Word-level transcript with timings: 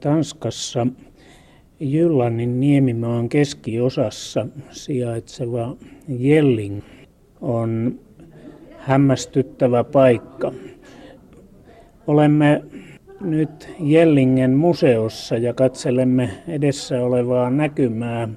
Tanskassa 0.00 0.86
Jyllannin 1.80 2.60
niemimaan 2.60 3.28
keskiosassa 3.28 4.46
sijaitseva 4.70 5.76
Jelling 6.08 6.82
on 7.40 8.00
hämmästyttävä 8.76 9.84
paikka. 9.84 10.52
Olemme 12.06 12.62
nyt 13.20 13.68
Jellingen 13.80 14.50
museossa 14.50 15.36
ja 15.36 15.54
katselemme 15.54 16.30
edessä 16.48 17.02
olevaa 17.02 17.50
näkymää, 17.50 18.28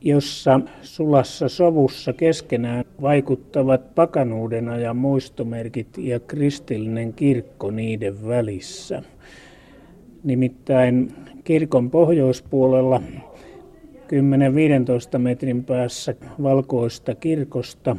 jossa 0.00 0.60
sulassa 0.82 1.48
sovussa 1.48 2.12
keskenään 2.12 2.84
vaikuttavat 3.02 3.94
pakanuuden 3.94 4.68
ajan 4.68 4.96
muistomerkit 4.96 5.98
ja 5.98 6.20
kristillinen 6.20 7.12
kirkko 7.12 7.70
niiden 7.70 8.26
välissä. 8.26 9.02
Nimittäin 10.24 11.12
kirkon 11.44 11.90
pohjoispuolella 11.90 13.02
10-15 15.16 15.18
metrin 15.18 15.64
päässä 15.64 16.14
valkoista 16.42 17.14
kirkosta 17.14 17.96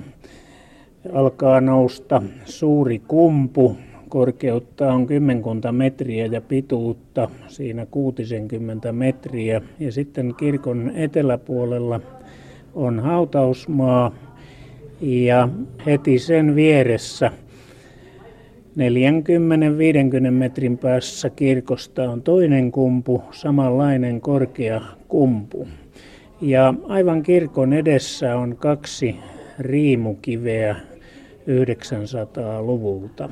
alkaa 1.14 1.62
nousta 1.62 2.22
suuri 2.46 3.00
kumpu. 3.00 3.78
Korkeutta 4.10 4.94
on 4.94 5.08
kymmenkunta 5.08 5.72
metriä 5.72 6.26
ja 6.26 6.42
pituutta 6.42 7.30
siinä 7.48 7.86
60 7.86 8.92
metriä. 8.92 9.62
Ja 9.80 9.92
sitten 9.92 10.36
kirkon 10.38 10.92
eteläpuolella 10.96 12.00
on 12.74 13.00
hautausmaa 13.00 14.12
ja 15.02 15.50
heti 15.86 16.20
sen 16.20 16.56
vieressä 16.56 17.32
40-50 18.78 20.32
metrin 20.32 20.78
päässä 20.78 21.30
kirkosta 21.30 22.12
on 22.12 22.22
toinen 22.22 22.72
kumpu, 22.72 23.24
samanlainen 23.32 24.22
korkea 24.22 24.82
kumpu. 25.08 25.68
Ja 26.42 26.74
aivan 26.88 27.24
kirkon 27.24 27.74
edessä 27.74 28.38
on 28.38 28.56
kaksi 28.58 29.16
riimukiveä 29.60 30.76
900-luvulta. 31.48 33.30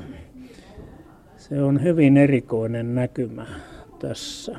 Se 1.36 1.62
on 1.62 1.82
hyvin 1.82 2.16
erikoinen 2.16 2.94
näkymä 2.94 3.46
tässä. 3.98 4.56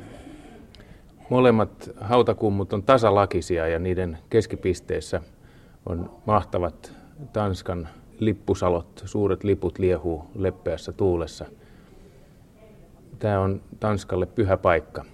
Molemmat 1.30 1.90
hautakummut 2.00 2.72
on 2.72 2.82
tasalakisia 2.82 3.68
ja 3.68 3.78
niiden 3.78 4.18
keskipisteessä 4.30 5.20
on 5.86 6.10
mahtavat 6.26 6.92
Tanskan 7.32 7.88
lippusalot, 8.20 9.02
suuret 9.04 9.44
liput 9.44 9.78
liehuu 9.78 10.24
leppeässä 10.34 10.92
tuulessa. 10.92 11.44
Tämä 13.18 13.40
on 13.40 13.60
Tanskalle 13.80 14.26
pyhä 14.26 14.56
paikka. 14.56 15.04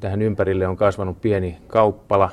Tähän 0.00 0.22
ympärille 0.22 0.66
on 0.66 0.76
kasvanut 0.76 1.20
pieni 1.20 1.58
kauppala 1.66 2.30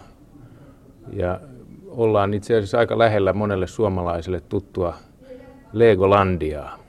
ja 1.14 1.40
ollaan 1.88 2.34
itse 2.34 2.58
asiassa 2.58 2.80
aika 2.80 2.98
lähellä 2.98 3.34
monelle 3.34 3.68
suomalaiselle 3.68 4.42
tuttua 4.42 4.94
Legolandiaa. 5.74 6.80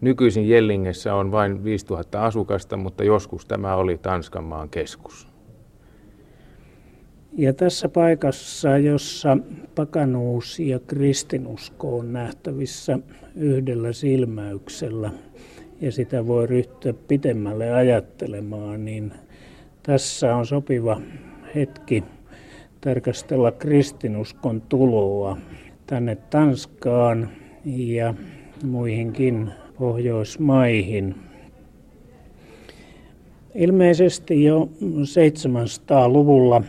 Nykyisin 0.00 0.48
Jellingessä 0.48 1.14
on 1.14 1.32
vain 1.32 1.64
5000 1.64 2.24
asukasta, 2.24 2.76
mutta 2.76 3.04
joskus 3.04 3.46
tämä 3.46 3.74
oli 3.74 3.98
Tanskan 3.98 4.44
maan 4.44 4.68
keskus. 4.68 5.27
Ja 7.38 7.52
tässä 7.52 7.88
paikassa, 7.88 8.78
jossa 8.78 9.38
pakanuus 9.74 10.60
ja 10.60 10.78
kristinusko 10.78 11.98
on 11.98 12.12
nähtävissä 12.12 12.98
yhdellä 13.36 13.92
silmäyksellä, 13.92 15.10
ja 15.80 15.92
sitä 15.92 16.26
voi 16.26 16.46
ryhtyä 16.46 16.94
pitemmälle 17.08 17.72
ajattelemaan, 17.72 18.84
niin 18.84 19.12
tässä 19.82 20.36
on 20.36 20.46
sopiva 20.46 21.00
hetki 21.54 22.04
tarkastella 22.80 23.52
kristinuskon 23.52 24.60
tuloa 24.60 25.38
tänne 25.86 26.16
Tanskaan 26.16 27.28
ja 27.64 28.14
muihinkin 28.64 29.50
Pohjoismaihin. 29.78 31.14
Ilmeisesti 33.54 34.44
jo 34.44 34.68
700-luvulla 34.82 36.62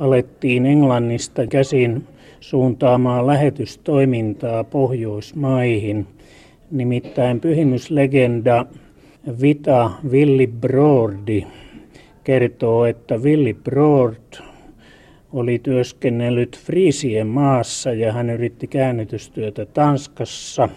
alettiin 0.00 0.66
Englannista 0.66 1.46
käsin 1.46 2.04
suuntaamaan 2.40 3.26
lähetystoimintaa 3.26 4.64
Pohjoismaihin. 4.64 6.06
Nimittäin 6.70 7.40
pyhimyslegenda 7.40 8.66
Vita 9.40 9.90
Broadi 10.60 11.46
kertoo, 12.24 12.84
että 12.84 13.14
Broad 13.64 14.42
oli 15.32 15.58
työskennellyt 15.58 16.58
Friisien 16.58 17.26
maassa 17.26 17.92
ja 17.92 18.12
hän 18.12 18.30
yritti 18.30 18.66
käännytystyötä 18.66 19.66
Tanskassa 19.66 20.68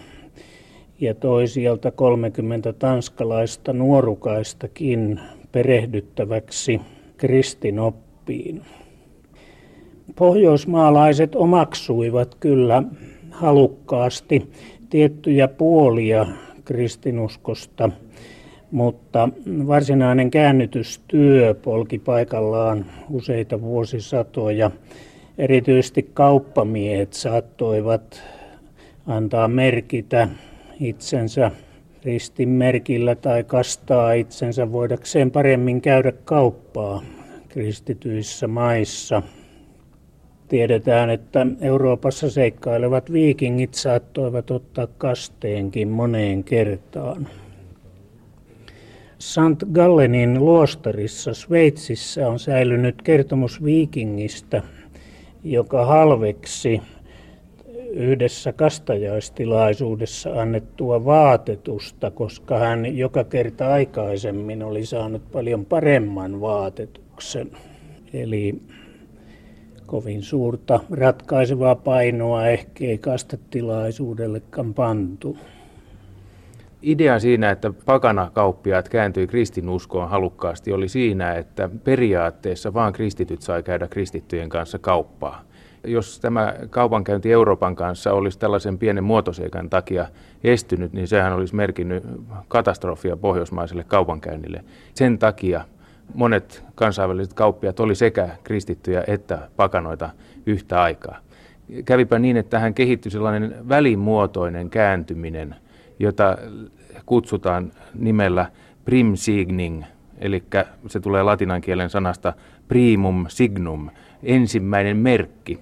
ja 1.00 1.14
toi 1.14 1.48
sieltä 1.48 1.90
30 1.90 2.72
tanskalaista 2.72 3.72
nuorukaistakin 3.72 5.20
perehdyttäväksi 5.52 6.80
kristinoppiin. 7.16 8.62
Pohjoismaalaiset 10.16 11.34
omaksuivat 11.34 12.34
kyllä 12.34 12.82
halukkaasti 13.30 14.50
tiettyjä 14.90 15.48
puolia 15.48 16.26
kristinuskosta, 16.64 17.90
mutta 18.70 19.28
varsinainen 19.66 20.30
käännytystyö 20.30 21.54
polki 21.54 21.98
paikallaan 21.98 22.86
useita 23.10 23.60
vuosisatoja. 23.60 24.70
Erityisesti 25.38 26.10
kauppamiehet 26.14 27.12
saattoivat 27.12 28.22
antaa 29.06 29.48
merkitä 29.48 30.28
itsensä 30.80 31.50
ristinmerkillä 32.04 33.14
tai 33.14 33.44
kastaa 33.44 34.12
itsensä 34.12 34.72
voidakseen 34.72 35.30
paremmin 35.30 35.80
käydä 35.80 36.12
kauppaa 36.12 37.02
kristityissä 37.48 38.48
maissa. 38.48 39.22
Tiedetään, 40.50 41.10
että 41.10 41.46
Euroopassa 41.60 42.30
seikkailevat 42.30 43.12
viikingit 43.12 43.74
saattoivat 43.74 44.50
ottaa 44.50 44.86
kasteenkin 44.86 45.88
moneen 45.88 46.44
kertaan. 46.44 47.28
St. 49.18 49.64
Gallenin 49.72 50.44
luostarissa 50.44 51.34
Sveitsissä 51.34 52.28
on 52.28 52.38
säilynyt 52.38 53.02
kertomus 53.02 53.64
viikingistä, 53.64 54.62
joka 55.44 55.86
halveksi 55.86 56.80
yhdessä 57.90 58.52
kastajaistilaisuudessa 58.52 60.40
annettua 60.40 61.04
vaatetusta, 61.04 62.10
koska 62.10 62.58
hän 62.58 62.96
joka 62.96 63.24
kerta 63.24 63.72
aikaisemmin 63.72 64.62
oli 64.62 64.86
saanut 64.86 65.32
paljon 65.32 65.66
paremman 65.66 66.40
vaatetuksen. 66.40 67.50
Eli 68.12 68.60
kovin 69.90 70.22
suurta 70.22 70.80
ratkaisevaa 70.90 71.74
painoa 71.74 72.46
ehkä 72.46 72.84
ei 72.84 72.98
kastetilaisuudellekaan 72.98 74.74
pantu. 74.74 75.38
Idea 76.82 77.18
siinä, 77.18 77.50
että 77.50 77.72
pakanakauppiaat 77.84 78.88
kääntyi 78.88 79.26
kristinuskoon 79.26 80.10
halukkaasti, 80.10 80.72
oli 80.72 80.88
siinä, 80.88 81.34
että 81.34 81.70
periaatteessa 81.84 82.74
vain 82.74 82.92
kristityt 82.92 83.42
sai 83.42 83.62
käydä 83.62 83.88
kristittyjen 83.88 84.48
kanssa 84.48 84.78
kauppaa. 84.78 85.42
Jos 85.84 86.20
tämä 86.20 86.54
kaupankäynti 86.70 87.32
Euroopan 87.32 87.76
kanssa 87.76 88.12
olisi 88.12 88.38
tällaisen 88.38 88.78
pienen 88.78 89.04
muotoseikan 89.04 89.70
takia 89.70 90.06
estynyt, 90.44 90.92
niin 90.92 91.08
sehän 91.08 91.32
olisi 91.32 91.54
merkinnyt 91.54 92.04
katastrofia 92.48 93.16
pohjoismaiselle 93.16 93.84
kaupankäynnille. 93.84 94.64
Sen 94.94 95.18
takia 95.18 95.64
monet 96.14 96.64
kansainväliset 96.74 97.34
kauppiat 97.34 97.80
oli 97.80 97.94
sekä 97.94 98.28
kristittyjä 98.44 99.04
että 99.06 99.48
pakanoita 99.56 100.10
yhtä 100.46 100.82
aikaa. 100.82 101.18
Kävipä 101.84 102.18
niin, 102.18 102.36
että 102.36 102.50
tähän 102.50 102.74
kehittyi 102.74 103.12
sellainen 103.12 103.54
välimuotoinen 103.68 104.70
kääntyminen, 104.70 105.54
jota 105.98 106.38
kutsutaan 107.06 107.72
nimellä 107.94 108.46
primsigning, 108.84 109.82
eli 110.18 110.42
se 110.86 111.00
tulee 111.00 111.22
latinan 111.22 111.60
kielen 111.60 111.90
sanasta 111.90 112.32
primum 112.68 113.24
signum, 113.28 113.90
ensimmäinen 114.22 114.96
merkki, 114.96 115.60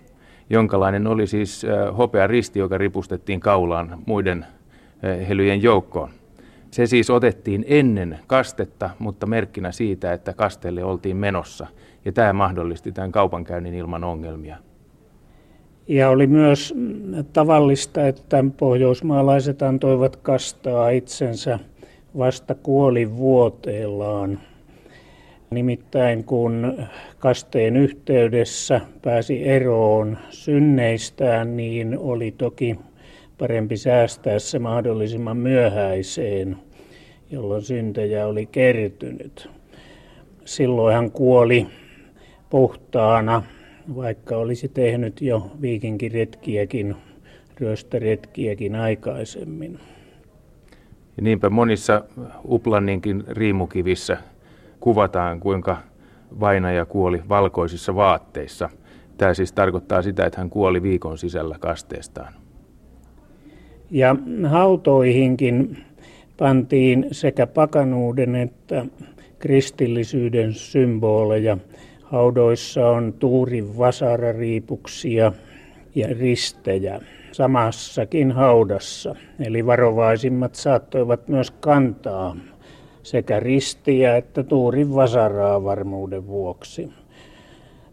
jonkalainen 0.50 1.06
oli 1.06 1.26
siis 1.26 1.66
hopea 1.98 2.26
risti, 2.26 2.58
joka 2.58 2.78
ripustettiin 2.78 3.40
kaulaan 3.40 3.98
muiden 4.06 4.46
helyjen 5.28 5.62
joukkoon. 5.62 6.10
Se 6.70 6.86
siis 6.86 7.10
otettiin 7.10 7.64
ennen 7.68 8.18
kastetta, 8.26 8.90
mutta 8.98 9.26
merkkinä 9.26 9.72
siitä, 9.72 10.12
että 10.12 10.32
kasteelle 10.32 10.84
oltiin 10.84 11.16
menossa. 11.16 11.66
Ja 12.04 12.12
tämä 12.12 12.32
mahdollisti 12.32 12.92
tämän 12.92 13.12
kaupankäynnin 13.12 13.74
ilman 13.74 14.04
ongelmia. 14.04 14.56
Ja 15.88 16.10
oli 16.10 16.26
myös 16.26 16.74
tavallista, 17.32 18.06
että 18.06 18.44
pohjoismaalaiset 18.56 19.62
antoivat 19.62 20.16
kastaa 20.16 20.90
itsensä 20.90 21.58
vasta 22.18 22.54
kuoli 22.54 23.16
vuoteellaan. 23.16 24.40
Nimittäin 25.50 26.24
kun 26.24 26.78
kasteen 27.18 27.76
yhteydessä 27.76 28.80
pääsi 29.02 29.48
eroon 29.48 30.18
synneistään, 30.30 31.56
niin 31.56 31.98
oli 31.98 32.34
toki 32.38 32.78
parempi 33.38 33.76
säästää 33.76 34.38
se 34.38 34.58
mahdollisimman 34.58 35.36
myöhäiseen, 35.36 36.56
jolloin 37.30 37.62
syntejä 37.62 38.26
oli 38.26 38.46
kertynyt. 38.46 39.50
Silloin 40.44 40.94
hän 40.94 41.10
kuoli 41.10 41.66
puhtaana, 42.50 43.42
vaikka 43.96 44.36
olisi 44.36 44.68
tehnyt 44.68 45.22
jo 45.22 45.50
viikinkiretkiäkin, 45.60 46.96
ryöstöretkiäkin 47.60 48.74
aikaisemmin. 48.74 49.78
Ja 51.16 51.22
niinpä 51.22 51.50
monissa 51.50 52.04
Uplanninkin 52.44 53.24
riimukivissä 53.28 54.16
kuvataan, 54.80 55.40
kuinka 55.40 55.76
vainaja 56.40 56.86
kuoli 56.86 57.22
valkoisissa 57.28 57.94
vaatteissa. 57.94 58.70
Tämä 59.16 59.34
siis 59.34 59.52
tarkoittaa 59.52 60.02
sitä, 60.02 60.26
että 60.26 60.40
hän 60.40 60.50
kuoli 60.50 60.82
viikon 60.82 61.18
sisällä 61.18 61.56
kasteestaan. 61.60 62.47
Ja 63.90 64.16
hautoihinkin 64.46 65.78
pantiin 66.36 67.06
sekä 67.12 67.46
pakanuuden 67.46 68.34
että 68.34 68.86
kristillisyyden 69.38 70.54
symboleja. 70.54 71.58
Haudoissa 72.02 72.88
on 72.88 73.12
tuurin 73.18 73.78
vasarariipuksia 73.78 75.32
ja 75.94 76.08
ristejä 76.20 77.00
samassakin 77.32 78.32
haudassa. 78.32 79.14
Eli 79.40 79.66
varovaisimmat 79.66 80.54
saattoivat 80.54 81.28
myös 81.28 81.50
kantaa 81.50 82.36
sekä 83.02 83.40
ristiä 83.40 84.16
että 84.16 84.42
tuurin 84.42 84.94
vasaraa 84.94 85.64
varmuuden 85.64 86.26
vuoksi. 86.26 86.92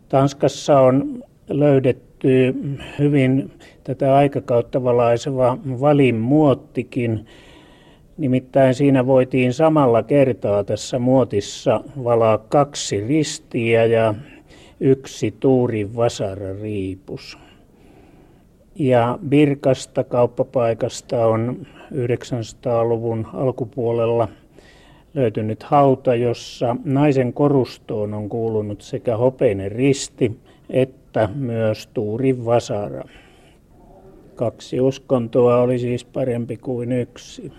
Tanskassa 0.10 0.80
on 0.80 1.24
löydetty 1.50 2.05
hyvin 3.00 3.52
tätä 3.84 4.16
aikakautta 4.16 4.84
valaiseva 4.84 5.58
valin 5.82 6.16
muottikin. 6.16 7.26
Nimittäin 8.18 8.76
siinä 8.76 9.08
voitiin 9.08 9.54
samalla 9.54 10.04
kertaa 10.04 10.64
tässä 10.64 11.00
muotissa 11.00 11.84
valaa 12.04 12.38
kaksi 12.38 13.08
ristiä 13.08 13.86
ja 13.86 14.14
yksi 14.80 15.36
tuurin 15.40 15.96
vasarariipus. 15.96 17.38
Ja 18.76 19.20
Birkasta 19.30 20.04
kauppapaikasta 20.04 21.26
on 21.26 21.68
900-luvun 21.92 23.28
alkupuolella 23.34 24.28
löytynyt 25.14 25.64
hauta, 25.64 26.16
jossa 26.16 26.76
naisen 26.86 27.34
korustoon 27.34 28.14
on 28.14 28.30
kuulunut 28.30 28.82
sekä 28.82 29.18
hopeinen 29.18 29.72
risti 29.72 30.40
että 30.70 31.05
myös 31.36 31.88
tuuri 31.88 32.46
vasara. 32.46 33.04
Kaksi 34.36 34.82
uskontoa 34.82 35.58
oli 35.58 35.80
siis 35.80 36.06
parempi 36.06 36.58
kuin 36.58 36.92
yksi. 36.92 37.54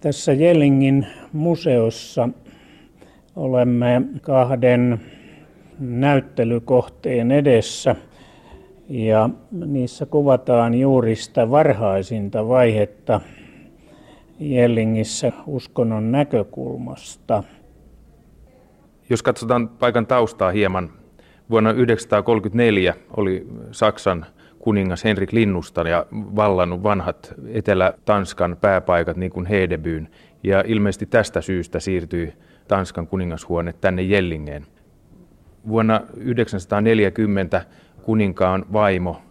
Tässä 0.00 0.32
Jellingin 0.32 1.06
museossa 1.32 2.28
olemme 3.36 4.02
kahden 4.20 5.00
näyttelykohteen 5.78 7.30
edessä 7.30 7.96
ja 8.88 9.30
niissä 9.66 10.06
kuvataan 10.06 10.74
juuri 10.74 11.16
sitä 11.16 11.50
varhaisinta 11.50 12.48
vaihetta 12.48 13.20
Jellingissä 14.40 15.32
uskonnon 15.46 16.12
näkökulmasta. 16.12 17.42
Jos 19.10 19.22
katsotaan 19.22 19.68
paikan 19.68 20.06
taustaa 20.06 20.50
hieman, 20.50 20.90
vuonna 21.50 21.70
1934 21.70 22.94
oli 23.16 23.46
Saksan 23.70 24.26
kuningas 24.58 25.04
Henrik 25.04 25.32
Linnustan 25.32 25.86
ja 25.86 26.06
vallannut 26.12 26.82
vanhat 26.82 27.34
Etelä-Tanskan 27.48 28.56
pääpaikat 28.60 29.16
niin 29.16 29.30
kuin 29.30 29.46
Hedebyn. 29.46 30.08
Ja 30.42 30.64
ilmeisesti 30.66 31.06
tästä 31.06 31.40
syystä 31.40 31.80
siirtyi 31.80 32.32
Tanskan 32.68 33.06
kuningashuone 33.06 33.74
tänne 33.80 34.02
Jellingeen. 34.02 34.66
Vuonna 35.68 35.98
1940 35.98 37.64
kuninkaan 38.02 38.64
vaimo 38.72 39.22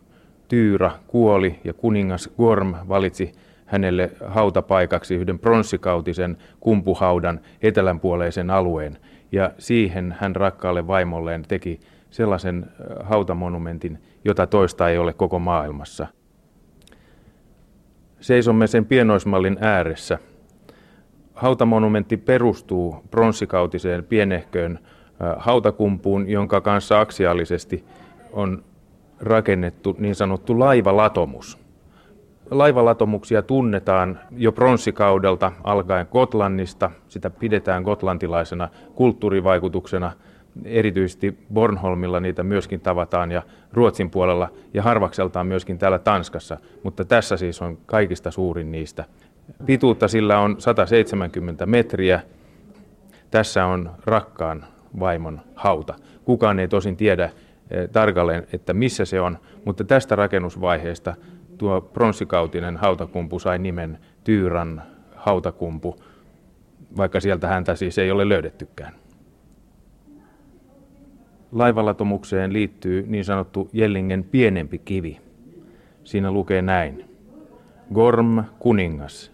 Tyyra 0.47 0.91
kuoli 1.07 1.59
ja 1.63 1.73
kuningas 1.73 2.29
Gorm 2.37 2.75
valitsi 2.89 3.31
hänelle 3.65 4.11
hautapaikaksi 4.25 5.15
yhden 5.15 5.39
pronssikautisen 5.39 6.37
kumpuhaudan 6.59 7.39
etelänpuoleisen 7.61 8.49
alueen. 8.49 8.97
Ja 9.31 9.51
siihen 9.57 10.15
hän 10.19 10.35
rakkaalle 10.35 10.87
vaimolleen 10.87 11.43
teki 11.47 11.79
sellaisen 12.09 12.65
hautamonumentin, 13.03 13.99
jota 14.25 14.47
toista 14.47 14.89
ei 14.89 14.97
ole 14.97 15.13
koko 15.13 15.39
maailmassa. 15.39 16.07
Seisomme 18.19 18.67
sen 18.67 18.85
pienoismallin 18.85 19.57
ääressä. 19.61 20.19
Hautamonumentti 21.33 22.17
perustuu 22.17 22.95
pronssikautiseen 23.11 24.03
pienehköön 24.03 24.79
hautakumpuun, 25.37 26.29
jonka 26.29 26.61
kanssa 26.61 26.99
aksiaalisesti 26.99 27.83
on 28.31 28.63
rakennettu 29.19 29.95
niin 29.99 30.15
sanottu 30.15 30.59
laivalatomus. 30.59 31.66
Laivalatomuksia 32.51 33.41
tunnetaan 33.41 34.19
jo 34.37 34.51
pronssikaudelta 34.51 35.51
alkaen 35.63 36.07
Gotlannista. 36.11 36.91
Sitä 37.07 37.29
pidetään 37.29 37.83
gotlantilaisena 37.83 38.69
kulttuurivaikutuksena. 38.95 40.11
Erityisesti 40.65 41.37
Bornholmilla 41.53 42.19
niitä 42.19 42.43
myöskin 42.43 42.79
tavataan 42.79 43.31
ja 43.31 43.41
Ruotsin 43.73 44.09
puolella 44.09 44.49
ja 44.73 44.83
harvakseltaan 44.83 45.47
myöskin 45.47 45.77
täällä 45.77 45.99
Tanskassa, 45.99 46.57
mutta 46.83 47.05
tässä 47.05 47.37
siis 47.37 47.61
on 47.61 47.77
kaikista 47.85 48.31
suurin 48.31 48.71
niistä. 48.71 49.05
Pituutta 49.65 50.07
sillä 50.07 50.39
on 50.39 50.55
170 50.59 51.65
metriä. 51.65 52.21
Tässä 53.31 53.65
on 53.65 53.91
rakkaan 54.05 54.65
vaimon 54.99 55.41
hauta. 55.55 55.93
Kukaan 56.25 56.59
ei 56.59 56.67
tosin 56.67 56.97
tiedä, 56.97 57.29
Eh, 57.71 57.89
tarkalleen, 57.89 58.47
että 58.53 58.73
missä 58.73 59.05
se 59.05 59.21
on, 59.21 59.37
mutta 59.65 59.83
tästä 59.83 60.15
rakennusvaiheesta 60.15 61.15
tuo 61.57 61.81
pronssikautinen 61.81 62.77
hautakumpu 62.77 63.39
sai 63.39 63.59
nimen 63.59 63.99
Tyyran 64.23 64.83
hautakumpu, 65.15 65.95
vaikka 66.97 67.19
sieltä 67.19 67.47
häntä 67.47 67.75
siis 67.75 67.97
ei 67.97 68.11
ole 68.11 68.29
löydettykään. 68.29 68.93
Laivalatomukseen 71.51 72.53
liittyy 72.53 73.05
niin 73.07 73.25
sanottu 73.25 73.69
Jellingen 73.73 74.23
pienempi 74.23 74.77
kivi. 74.77 75.21
Siinä 76.03 76.31
lukee 76.31 76.61
näin. 76.61 77.05
Gorm 77.93 78.43
kuningas 78.59 79.31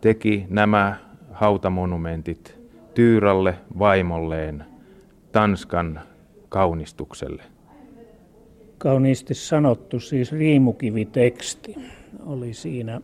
teki 0.00 0.46
nämä 0.48 0.96
hautamonumentit 1.32 2.60
Tyyralle 2.94 3.54
vaimolleen 3.78 4.64
Tanskan 5.32 6.00
kaunistukselle 6.48 7.42
kauniisti 8.80 9.34
sanottu, 9.34 10.00
siis 10.00 10.32
riimukiviteksti 10.32 11.76
oli 12.26 12.54
siinä 12.54 13.00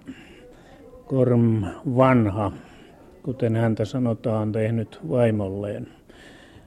Korm 1.07 1.65
vanha, 1.97 2.53
kuten 3.23 3.57
häntä 3.57 3.85
sanotaan, 3.85 4.53
tehnyt 4.53 5.01
vaimolleen. 5.11 5.89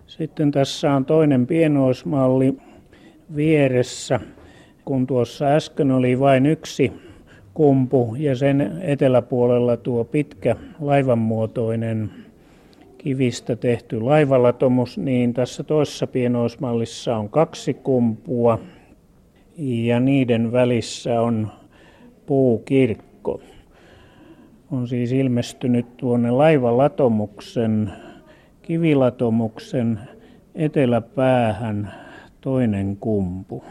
Sitten 0.07 0.51
tässä 0.51 0.93
on 0.93 1.05
toinen 1.05 1.47
pienoismalli 1.47 2.57
vieressä, 3.35 4.19
kun 4.85 5.07
tuossa 5.07 5.45
äsken 5.45 5.91
oli 5.91 6.19
vain 6.19 6.45
yksi 6.45 6.91
kumpu 7.53 8.15
ja 8.17 8.35
sen 8.35 8.79
eteläpuolella 8.81 9.77
tuo 9.77 10.03
pitkä 10.03 10.55
laivanmuotoinen 10.79 12.11
kivistä 12.97 13.55
tehty 13.55 14.01
laivalatomus, 14.01 14.97
niin 14.97 15.33
tässä 15.33 15.63
toisessa 15.63 16.07
pienoismallissa 16.07 17.17
on 17.17 17.29
kaksi 17.29 17.73
kumpua 17.73 18.59
ja 19.59 19.99
niiden 19.99 20.51
välissä 20.51 21.21
on 21.21 21.51
puukirkko. 22.25 23.41
On 24.71 24.87
siis 24.87 25.11
ilmestynyt 25.11 25.97
tuonne 25.97 26.31
laivalatomuksen, 26.31 27.91
kivilatomuksen 28.61 29.99
eteläpäähän 30.55 31.93
toinen 32.41 32.97
kumpu. 32.97 33.63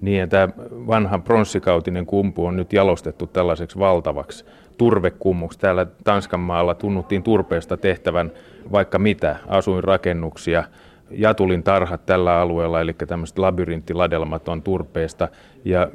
Niin, 0.00 0.18
ja 0.18 0.26
tämä 0.26 0.48
vanha 0.70 1.18
pronssikautinen 1.18 2.06
kumpu 2.06 2.46
on 2.46 2.56
nyt 2.56 2.72
jalostettu 2.72 3.26
tällaiseksi 3.26 3.78
valtavaksi 3.78 4.44
turvekummuksi. 4.78 5.58
Täällä 5.58 5.86
Tanskan 6.04 6.40
maalla 6.40 6.74
tunnuttiin 6.74 7.22
turpeesta 7.22 7.76
tehtävän 7.76 8.32
vaikka 8.72 8.98
mitä, 8.98 9.36
asuinrakennuksia, 9.46 10.64
Jatulin 11.10 11.62
tarhat 11.62 12.06
tällä 12.06 12.40
alueella, 12.40 12.80
eli 12.80 12.92
tämmöiset 12.92 13.38
labyrinttiladelmat 13.38 14.48
on 14.48 14.62
turpeesta. 14.62 15.28
Ja 15.64 15.88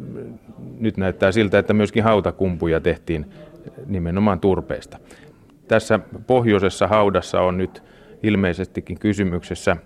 nyt 0.80 0.98
näyttää 0.98 1.32
siltä, 1.32 1.60
että 1.60 1.74
myöskin 1.74 2.04
hautakumpuja 2.04 2.80
tehtiin 2.80 3.26
nimenomaan 3.86 4.40
turpeesta. 4.40 4.98
Tässä 5.68 6.00
pohjoisessa 6.28 6.88
haudassa 6.88 7.42
on 7.42 7.58
nyt 7.58 7.84
ilmeisestikin 8.24 9.00
kysymyksessä 9.00 9.78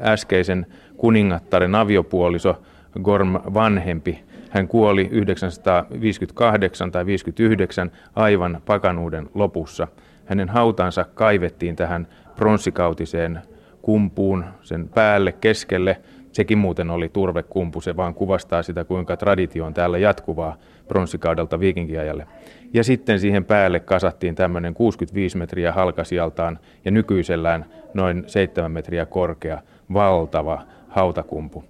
äskeisen 0.00 0.66
kuningattaren 0.96 1.74
aviopuoliso 1.74 2.62
Gorm 3.02 3.34
vanhempi. 3.34 4.24
Hän 4.50 4.68
kuoli 4.68 5.08
958 5.10 6.92
tai 6.92 7.06
59 7.06 7.90
aivan 8.14 8.62
pakanuuden 8.66 9.28
lopussa. 9.34 9.88
Hänen 10.24 10.48
hautansa 10.48 11.04
kaivettiin 11.14 11.76
tähän 11.76 12.06
pronssikautiseen 12.36 13.40
kumpuun 13.84 14.44
sen 14.62 14.88
päälle 14.88 15.32
keskelle. 15.32 16.00
Sekin 16.32 16.58
muuten 16.58 16.90
oli 16.90 17.08
turvekumpu, 17.08 17.80
se 17.80 17.96
vaan 17.96 18.14
kuvastaa 18.14 18.62
sitä, 18.62 18.84
kuinka 18.84 19.16
traditio 19.16 19.64
on 19.64 19.74
täällä 19.74 19.98
jatkuvaa 19.98 20.56
pronssikaudelta 20.88 21.60
viikinkiajalle. 21.60 22.26
Ja 22.72 22.84
sitten 22.84 23.20
siihen 23.20 23.44
päälle 23.44 23.80
kasattiin 23.80 24.34
tämmöinen 24.34 24.74
65 24.74 25.38
metriä 25.38 25.72
halkasijaltaan 25.72 26.58
ja 26.84 26.90
nykyisellään 26.90 27.64
noin 27.94 28.24
7 28.26 28.72
metriä 28.72 29.06
korkea 29.06 29.62
valtava 29.92 30.62
hautakumpu. 30.88 31.64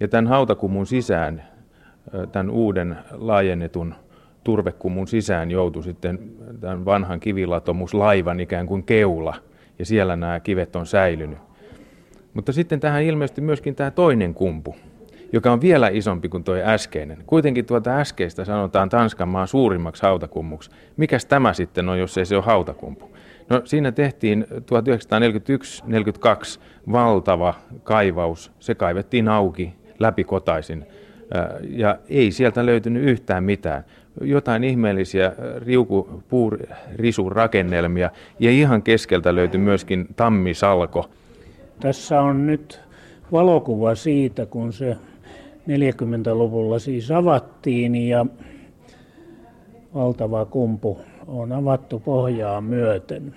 Ja 0.00 0.08
tämän 0.08 0.26
hautakumun 0.26 0.86
sisään, 0.86 1.42
tämän 2.32 2.50
uuden 2.50 2.96
laajennetun 3.10 3.94
turvekumun 4.44 5.08
sisään 5.08 5.50
joutui 5.50 5.82
sitten 5.82 6.18
tämän 6.60 6.84
vanhan 6.84 7.20
kivilatomuslaivan 7.20 8.40
ikään 8.40 8.66
kuin 8.66 8.82
keula, 8.82 9.34
ja 9.80 9.86
siellä 9.86 10.16
nämä 10.16 10.40
kivet 10.40 10.76
on 10.76 10.86
säilynyt. 10.86 11.38
Mutta 12.34 12.52
sitten 12.52 12.80
tähän 12.80 13.02
ilmeisesti 13.02 13.40
myöskin 13.40 13.74
tämä 13.74 13.90
toinen 13.90 14.34
kumpu, 14.34 14.76
joka 15.32 15.52
on 15.52 15.60
vielä 15.60 15.88
isompi 15.88 16.28
kuin 16.28 16.44
tuo 16.44 16.54
äskeinen. 16.54 17.18
Kuitenkin 17.26 17.64
tuota 17.64 17.96
äskeistä 17.96 18.44
sanotaan 18.44 18.88
Tanskan 18.88 19.28
maan 19.28 19.48
suurimmaksi 19.48 20.02
hautakummuksi. 20.02 20.70
Mikäs 20.96 21.26
tämä 21.26 21.52
sitten 21.52 21.88
on, 21.88 21.98
jos 21.98 22.18
ei 22.18 22.26
se 22.26 22.36
ole 22.36 22.44
hautakumpu? 22.44 23.16
No 23.48 23.62
siinä 23.64 23.92
tehtiin 23.92 24.46
1941-42 24.50 24.54
valtava 26.92 27.54
kaivaus. 27.82 28.52
Se 28.58 28.74
kaivettiin 28.74 29.28
auki 29.28 29.74
läpikotaisin 29.98 30.86
ja 31.68 31.98
ei 32.08 32.30
sieltä 32.30 32.66
löytynyt 32.66 33.04
yhtään 33.04 33.44
mitään. 33.44 33.84
Jotain 34.20 34.64
ihmeellisiä 34.64 35.32
riukupuurisurakennelmia 35.58 38.10
ja 38.38 38.50
ihan 38.50 38.82
keskeltä 38.82 39.34
löytyi 39.34 39.60
myöskin 39.60 40.06
tammisalko. 40.16 41.10
Tässä 41.80 42.20
on 42.20 42.46
nyt 42.46 42.80
valokuva 43.32 43.94
siitä, 43.94 44.46
kun 44.46 44.72
se 44.72 44.96
40-luvulla 45.68 46.78
siis 46.78 47.10
avattiin 47.10 47.94
ja 47.94 48.26
valtava 49.94 50.44
kumpu 50.44 51.00
on 51.26 51.52
avattu 51.52 52.00
pohjaa 52.00 52.60
myöten. 52.60 53.36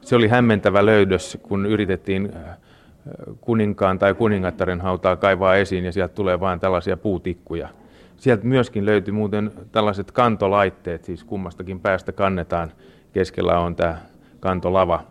Se 0.00 0.16
oli 0.16 0.28
hämmentävä 0.28 0.86
löydös, 0.86 1.38
kun 1.42 1.66
yritettiin 1.66 2.32
äh, 2.36 2.56
kuninkaan 3.40 3.98
tai 3.98 4.14
kuningattaren 4.14 4.80
hautaa 4.80 5.16
kaivaa 5.16 5.56
esiin 5.56 5.84
ja 5.84 5.92
sieltä 5.92 6.14
tulee 6.14 6.40
vain 6.40 6.60
tällaisia 6.60 6.96
puutikkuja. 6.96 7.68
Sieltä 8.22 8.46
myöskin 8.46 8.86
löytyi 8.86 9.12
muuten 9.12 9.52
tällaiset 9.72 10.10
kantolaitteet, 10.10 11.04
siis 11.04 11.24
kummastakin 11.24 11.80
päästä 11.80 12.12
kannetaan. 12.12 12.72
Keskellä 13.12 13.58
on 13.58 13.76
tämä 13.76 13.98
kantolava. 14.40 15.04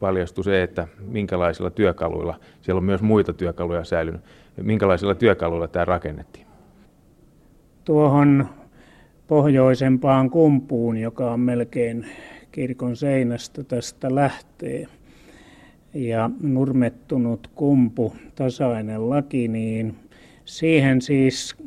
Paljastui 0.00 0.44
se, 0.44 0.62
että 0.62 0.88
minkälaisilla 1.00 1.70
työkaluilla, 1.70 2.34
siellä 2.62 2.78
on 2.78 2.84
myös 2.84 3.02
muita 3.02 3.32
työkaluja 3.32 3.84
säilynyt, 3.84 4.20
minkälaisilla 4.62 5.14
työkaluilla 5.14 5.68
tämä 5.68 5.84
rakennettiin. 5.84 6.46
Tuohon 7.84 8.48
pohjoisempaan 9.26 10.30
kumpuun, 10.30 10.96
joka 10.96 11.32
on 11.32 11.40
melkein 11.40 12.06
kirkon 12.52 12.96
seinästä 12.96 13.64
tästä 13.64 14.14
lähtee. 14.14 14.86
Ja 15.94 16.30
nurmettunut 16.42 17.50
kumpu, 17.54 18.12
tasainen 18.34 19.10
laki, 19.10 19.48
niin 19.48 19.96
siihen 20.48 21.02
siis 21.02 21.56
äh, 21.60 21.66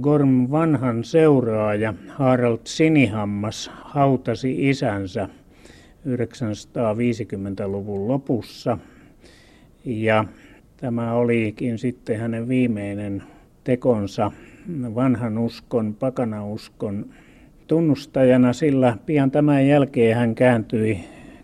Gorm 0.00 0.50
vanhan 0.50 1.04
seuraaja 1.04 1.94
Harald 2.08 2.58
Sinihammas 2.64 3.70
hautasi 3.84 4.70
isänsä 4.70 5.28
950-luvun 6.06 8.08
lopussa. 8.08 8.78
Ja 9.84 10.24
tämä 10.76 11.12
olikin 11.12 11.78
sitten 11.78 12.18
hänen 12.18 12.48
viimeinen 12.48 13.22
tekonsa 13.64 14.32
vanhan 14.94 15.38
uskon, 15.38 15.94
pakanauskon 15.94 17.06
tunnustajana, 17.66 18.52
sillä 18.52 18.96
pian 19.06 19.30
tämän 19.30 19.66
jälkeen 19.66 20.16
hän 20.16 20.34
kääntyi 20.34 21.00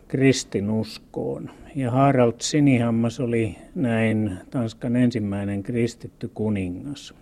kristinuskoon. 0.08 1.50
Ja 1.74 1.90
Harald 1.90 2.34
Sinihammas 2.38 3.20
oli 3.20 3.56
näin 3.74 4.38
Tanskan 4.50 4.96
ensimmäinen 4.96 5.62
kristitty 5.62 6.30
kuningas. 6.34 7.14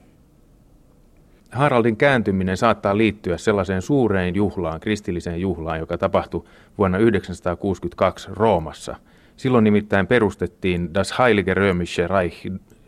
Haraldin 1.50 1.96
kääntyminen 1.96 2.56
saattaa 2.56 2.96
liittyä 2.96 3.38
sellaiseen 3.38 3.82
suureen 3.82 4.34
juhlaan, 4.34 4.80
kristilliseen 4.80 5.40
juhlaan, 5.40 5.78
joka 5.78 5.98
tapahtui 5.98 6.44
vuonna 6.78 6.98
962 6.98 8.28
Roomassa. 8.32 8.96
Silloin 9.36 9.64
nimittäin 9.64 10.06
perustettiin 10.06 10.94
Das 10.94 11.18
Heilige 11.18 11.54
Römische 11.54 12.06
Reich 12.06 12.46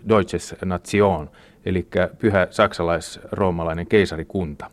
Deutsches 0.09 0.55
Nation, 0.65 1.31
eli 1.65 1.87
pyhä 2.19 2.47
saksalais-roomalainen 2.50 3.87
keisarikunta. 3.87 4.71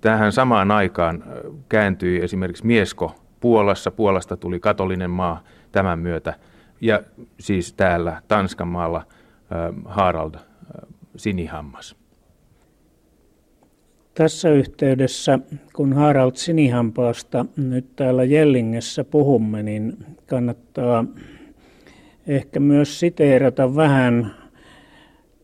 Tähän 0.00 0.32
samaan 0.32 0.70
aikaan 0.70 1.24
kääntyi 1.68 2.22
esimerkiksi 2.22 2.66
Miesko 2.66 3.23
Puolassa. 3.40 3.90
Puolasta 3.90 4.36
tuli 4.36 4.60
katolinen 4.60 5.10
maa 5.10 5.42
tämän 5.72 5.98
myötä. 5.98 6.34
Ja 6.80 7.02
siis 7.40 7.72
täällä 7.72 8.22
Tanskan 8.28 8.68
maalla 8.68 9.06
Harald 9.84 10.34
Sinihammas. 11.16 11.96
Tässä 14.14 14.50
yhteydessä, 14.50 15.38
kun 15.72 15.92
Harald 15.92 16.32
Sinihampaasta 16.34 17.46
nyt 17.56 17.96
täällä 17.96 18.24
Jellingessä 18.24 19.04
puhumme, 19.04 19.62
niin 19.62 19.96
kannattaa 20.26 21.04
ehkä 22.26 22.60
myös 22.60 23.00
siteerata 23.00 23.76
vähän 23.76 24.34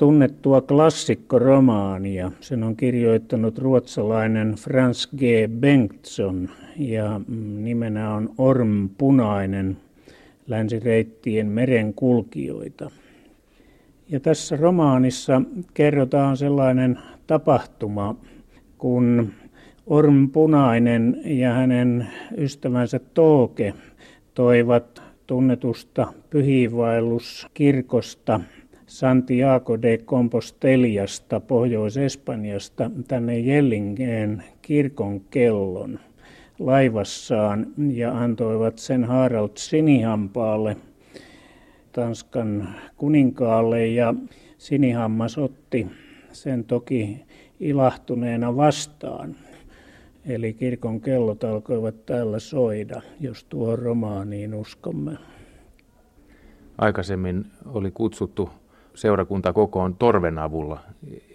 tunnettua 0.01 0.61
klassikkoromaania. 0.61 2.33
Sen 2.41 2.63
on 2.63 2.77
kirjoittanut 2.77 3.59
ruotsalainen 3.59 4.55
Frans 4.55 5.09
G. 5.17 5.21
Bengtsson 5.61 6.49
ja 6.77 7.21
nimenä 7.59 8.15
on 8.15 8.31
Orm 8.39 8.89
Punainen, 8.99 9.77
länsireittien 10.47 11.47
merenkulkijoita. 11.47 12.91
Ja 14.09 14.21
tässä 14.21 14.57
romaanissa 14.57 15.43
kerrotaan 15.75 16.37
sellainen 16.37 16.99
tapahtuma, 17.27 18.17
kun 18.79 19.33
Orm 19.87 20.31
Punainen 20.31 21.21
ja 21.25 21.53
hänen 21.53 22.09
ystävänsä 22.37 23.01
Tooke 23.15 23.75
toivat 24.35 25.03
tunnetusta 25.27 26.13
pyhiinvaelluskirkosta 26.31 28.41
Santiago 28.91 29.83
de 29.83 29.99
Composteliasta 29.99 31.41
Pohjois-Espanjasta 31.41 32.91
tänne 33.09 33.39
Jellingeen 33.39 34.45
kirkon 34.63 35.21
kellon 35.21 36.01
laivassaan 36.59 37.67
ja 37.93 38.19
antoivat 38.19 38.79
sen 38.79 39.05
Harald 39.05 39.51
Sinihampaalle, 39.55 40.77
Tanskan 41.93 42.69
kuninkaalle 42.97 43.87
ja 43.87 44.15
Sinihammas 44.59 45.39
otti 45.39 45.87
sen 46.33 46.65
toki 46.65 47.25
ilahtuneena 47.61 48.57
vastaan. 48.57 49.37
Eli 50.27 50.53
kirkon 50.53 51.01
kellot 51.01 51.45
alkoivat 51.45 52.07
täällä 52.07 52.39
soida, 52.39 53.03
jos 53.21 53.45
tuo 53.45 53.77
romaaniin 53.77 54.55
uskomme. 54.55 55.13
Aikaisemmin 56.79 57.47
oli 57.67 57.91
kutsuttu 57.91 58.51
seurakunta 58.95 59.53
kokoon 59.53 59.97
torven 59.97 60.39
avulla. 60.39 60.81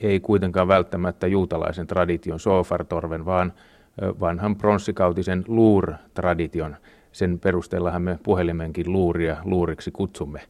Ei 0.01 0.19
kuitenkaan 0.19 0.67
välttämättä 0.67 1.27
juutalaisen 1.27 1.87
tradition 1.87 2.39
sofartorven, 2.39 3.25
vaan 3.25 3.53
vanhan 4.19 4.55
pronssikautisen 4.55 5.43
luur-tradition. 5.47 6.75
Sen 7.11 7.39
perusteellahan 7.39 8.01
me 8.01 8.19
puhelimenkin 8.23 8.91
luuria 8.91 9.37
luuriksi 9.43 9.91
kutsumme. 9.91 10.41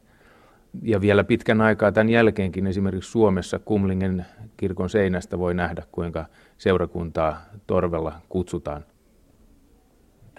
Ja 0.82 1.02
vielä 1.02 1.24
pitkän 1.24 1.62
aikaa 1.62 1.92
tämän 1.92 2.10
jälkeenkin 2.10 2.68
esimerkiksi 2.68 3.12
Suomessa 3.12 3.60
Kumlingen 3.60 4.26
kirkon 4.58 4.90
seinästä 4.90 5.40
voi 5.40 5.54
nähdä, 5.54 5.84
kuinka 5.92 6.26
seurakuntaa 6.58 7.42
torvella 7.68 8.14
kutsutaan. 8.30 8.86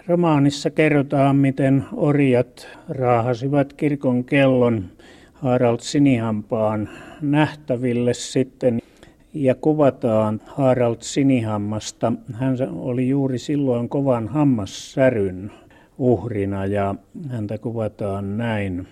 Romaanissa 0.07 0.69
kerrotaan, 0.69 1.35
miten 1.35 1.85
orjat 1.95 2.67
raahasivat 2.89 3.73
kirkon 3.73 4.23
kellon 4.23 4.85
Harald 5.41 5.79
Sinihampaan 5.81 6.89
nähtäville 7.21 8.13
sitten. 8.13 8.79
ja 9.33 9.55
kuvataan 9.55 10.41
Harald 10.45 10.97
Sinihammasta. 10.99 12.13
Hän 12.33 12.57
oli 12.71 13.09
juuri 13.09 13.37
silloin 13.39 13.89
kovan 13.89 14.27
hammassäryn 14.27 15.51
uhrina 15.97 16.65
ja 16.65 16.95
häntä 17.29 17.57
kuvataan 17.57 18.37
näin. 18.37 18.87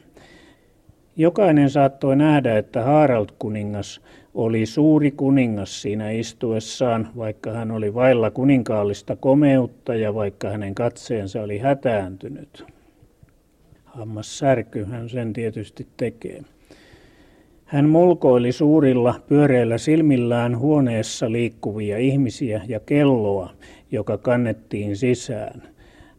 Jokainen 1.16 1.70
saattoi 1.70 2.16
nähdä, 2.16 2.58
että 2.58 2.84
Harald 2.84 3.30
kuningas 3.40 4.02
oli 4.34 4.66
suuri 4.66 5.12
kuningas 5.12 5.82
siinä 5.82 6.12
istuessaan, 6.12 7.08
vaikka 7.18 7.52
hän 7.52 7.72
oli 7.72 7.94
vailla 7.94 8.32
kuninkaallista 8.32 9.16
komeutta 9.16 9.96
ja 9.96 10.14
vaikka 10.14 10.50
hänen 10.50 10.76
katseensa 10.76 11.42
oli 11.42 11.58
hätääntynyt. 11.58 12.75
Hammassärky 13.96 14.84
hän 14.84 15.10
sen 15.10 15.34
tietysti 15.34 15.88
tekee. 15.98 16.42
Hän 17.66 17.90
mulkoili 17.90 18.52
suurilla 18.52 19.16
pyöreillä 19.28 19.78
silmillään 19.78 20.60
huoneessa 20.60 21.32
liikkuvia 21.32 21.98
ihmisiä 21.98 22.62
ja 22.68 22.80
kelloa, 22.80 23.54
joka 23.92 24.18
kannettiin 24.18 24.98
sisään, 24.98 25.64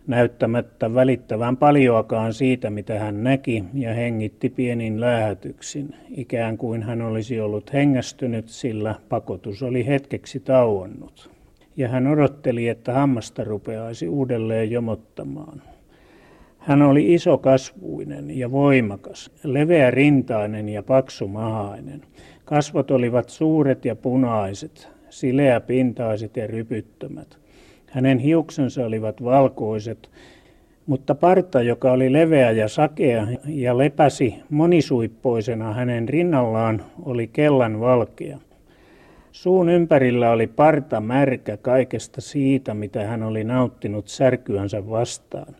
näyttämättä 0.07 0.95
välittävän 0.95 1.57
paljoakaan 1.57 2.35
siitä, 2.35 2.71
mitä 2.71 2.99
hän 2.99 3.25
näki, 3.25 3.65
ja 3.75 3.95
hengitti 3.95 4.49
pienin 4.49 5.01
läähätyksin, 5.01 5.95
ikään 6.11 6.59
kuin 6.59 6.83
hän 6.83 7.03
olisi 7.03 7.41
ollut 7.41 7.73
hengästynyt, 7.73 8.49
sillä 8.49 8.95
pakotus 9.09 9.63
oli 9.63 9.87
hetkeksi 9.87 10.41
tauonnut. 10.41 11.31
Ja 11.77 11.89
hän 11.89 12.07
odotteli, 12.07 12.69
että 12.69 12.93
hammasta 12.93 13.45
rupeaisi 13.45 14.09
uudelleen 14.09 14.71
jomottamaan. 14.71 15.63
Hän 16.67 16.83
oli 16.83 17.15
isokasvuinen 17.15 18.39
ja 18.39 18.51
voimakas, 18.51 19.31
leveä 19.45 19.91
rintainen 19.91 20.69
ja 20.69 20.83
paksumahainen. 20.83 22.03
Kasvot 22.45 22.91
olivat 22.91 23.29
suuret 23.29 23.85
ja 23.85 23.97
punaiset, 23.97 24.89
sileäpintaiset 25.11 26.37
ja 26.37 26.47
rypyttömät. 26.47 27.39
Hänen 27.91 28.19
hiuksensa 28.19 28.87
olivat 28.87 29.25
valkoiset, 29.25 30.11
mutta 30.87 31.15
parta, 31.15 31.63
joka 31.63 31.93
oli 31.93 32.13
leveä 32.13 32.51
ja 32.51 32.69
sakea 32.69 33.27
ja 33.45 33.79
lepäsi 33.79 34.35
monisuippoisena 34.51 35.73
hänen 35.73 36.09
rinnallaan, 36.09 36.83
oli 37.05 37.27
kellan 37.27 37.81
valkea. 37.81 38.39
Suun 39.33 39.69
ympärillä 39.69 40.31
oli 40.31 40.47
parta 40.47 41.01
märkä 41.01 41.57
kaikesta 41.57 42.21
siitä, 42.21 42.75
mitä 42.75 43.05
hän 43.07 43.23
oli 43.23 43.45
nauttinut 43.45 44.09
särkyänsä 44.09 44.89
vastaan 44.91 45.55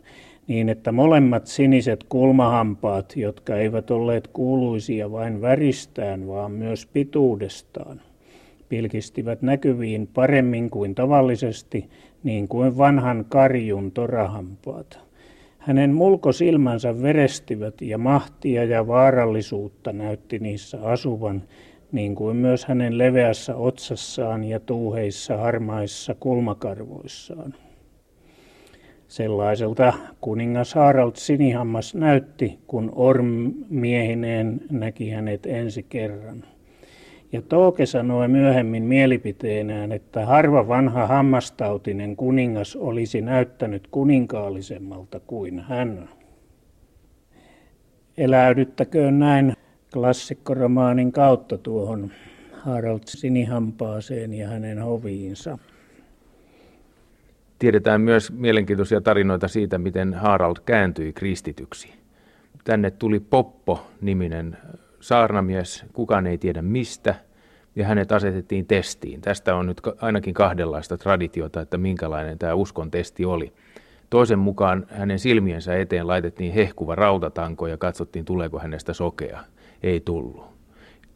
niin 0.47 0.69
että 0.69 0.91
molemmat 0.91 1.47
siniset 1.47 2.03
kulmahampaat, 2.09 3.13
jotka 3.15 3.55
eivät 3.55 3.91
olleet 3.91 4.27
kuuluisia 4.27 5.11
vain 5.11 5.41
väristään, 5.41 6.27
vaan 6.27 6.51
myös 6.51 6.85
pituudestaan, 6.85 8.01
pilkistivät 8.69 9.41
näkyviin 9.41 10.07
paremmin 10.13 10.69
kuin 10.69 10.95
tavallisesti, 10.95 11.89
niin 12.23 12.47
kuin 12.47 12.77
vanhan 12.77 13.25
karjun 13.29 13.91
torahampaat. 13.91 14.99
Hänen 15.57 15.93
mulkosilmänsä 15.93 17.01
verestivät 17.01 17.81
ja 17.81 17.97
mahtia 17.97 18.63
ja 18.63 18.87
vaarallisuutta 18.87 19.93
näytti 19.93 20.39
niissä 20.39 20.81
asuvan, 20.83 21.43
niin 21.91 22.15
kuin 22.15 22.37
myös 22.37 22.65
hänen 22.65 22.97
leveässä 22.97 23.55
otsassaan 23.55 24.43
ja 24.43 24.59
tuuheissa 24.59 25.37
harmaissa 25.37 26.15
kulmakarvoissaan. 26.19 27.53
Sellaiselta 29.07 29.93
kuningas 30.21 30.75
Harald 30.75 31.11
Sinihammas 31.15 31.95
näytti, 31.95 32.59
kun 32.67 32.91
Orm 32.95 33.53
miehineen 33.69 34.61
näki 34.71 35.09
hänet 35.09 35.45
ensi 35.45 35.83
kerran. 35.83 36.43
Ja 37.31 37.41
Tooke 37.41 37.85
sanoi 37.85 38.27
myöhemmin 38.27 38.83
mielipiteenään, 38.83 39.91
että 39.91 40.25
harva 40.25 40.67
vanha 40.67 41.07
hammastautinen 41.07 42.15
kuningas 42.15 42.75
olisi 42.75 43.21
näyttänyt 43.21 43.87
kuninkaallisemmalta 43.87 45.19
kuin 45.19 45.59
hän. 45.59 46.09
Eläydyttäköön 48.17 49.19
näin 49.19 49.53
klassikkoromaanin 49.93 51.11
kautta 51.11 51.57
tuohon 51.57 52.11
Harald 52.51 53.01
Sinihampaaseen 53.05 54.33
ja 54.33 54.47
hänen 54.47 54.79
hoviinsa. 54.79 55.57
Tiedetään 57.59 58.01
myös 58.01 58.31
mielenkiintoisia 58.31 59.01
tarinoita 59.01 59.47
siitä, 59.47 59.77
miten 59.77 60.13
Harald 60.13 60.55
kääntyi 60.65 61.13
kristityksi. 61.13 61.93
Tänne 62.63 62.91
tuli 62.91 63.19
Poppo-niminen 63.19 64.57
saarnamies, 64.99 65.85
kukaan 65.93 66.27
ei 66.27 66.37
tiedä 66.37 66.61
mistä, 66.61 67.15
ja 67.75 67.85
hänet 67.85 68.11
asetettiin 68.11 68.65
testiin. 68.65 69.21
Tästä 69.21 69.55
on 69.55 69.65
nyt 69.65 69.81
ainakin 70.01 70.33
kahdenlaista 70.33 70.97
traditiota, 70.97 71.61
että 71.61 71.77
minkälainen 71.77 72.39
tämä 72.39 72.53
uskon 72.53 72.91
testi 72.91 73.25
oli. 73.25 73.53
Toisen 74.09 74.39
mukaan 74.39 74.87
hänen 74.89 75.19
silmiensä 75.19 75.75
eteen 75.77 76.07
laitettiin 76.07 76.53
hehkuva 76.53 76.95
rautatanko 76.95 77.67
ja 77.67 77.77
katsottiin, 77.77 78.25
tuleeko 78.25 78.59
hänestä 78.59 78.93
sokea. 78.93 79.39
Ei 79.83 79.99
tullut. 79.99 80.56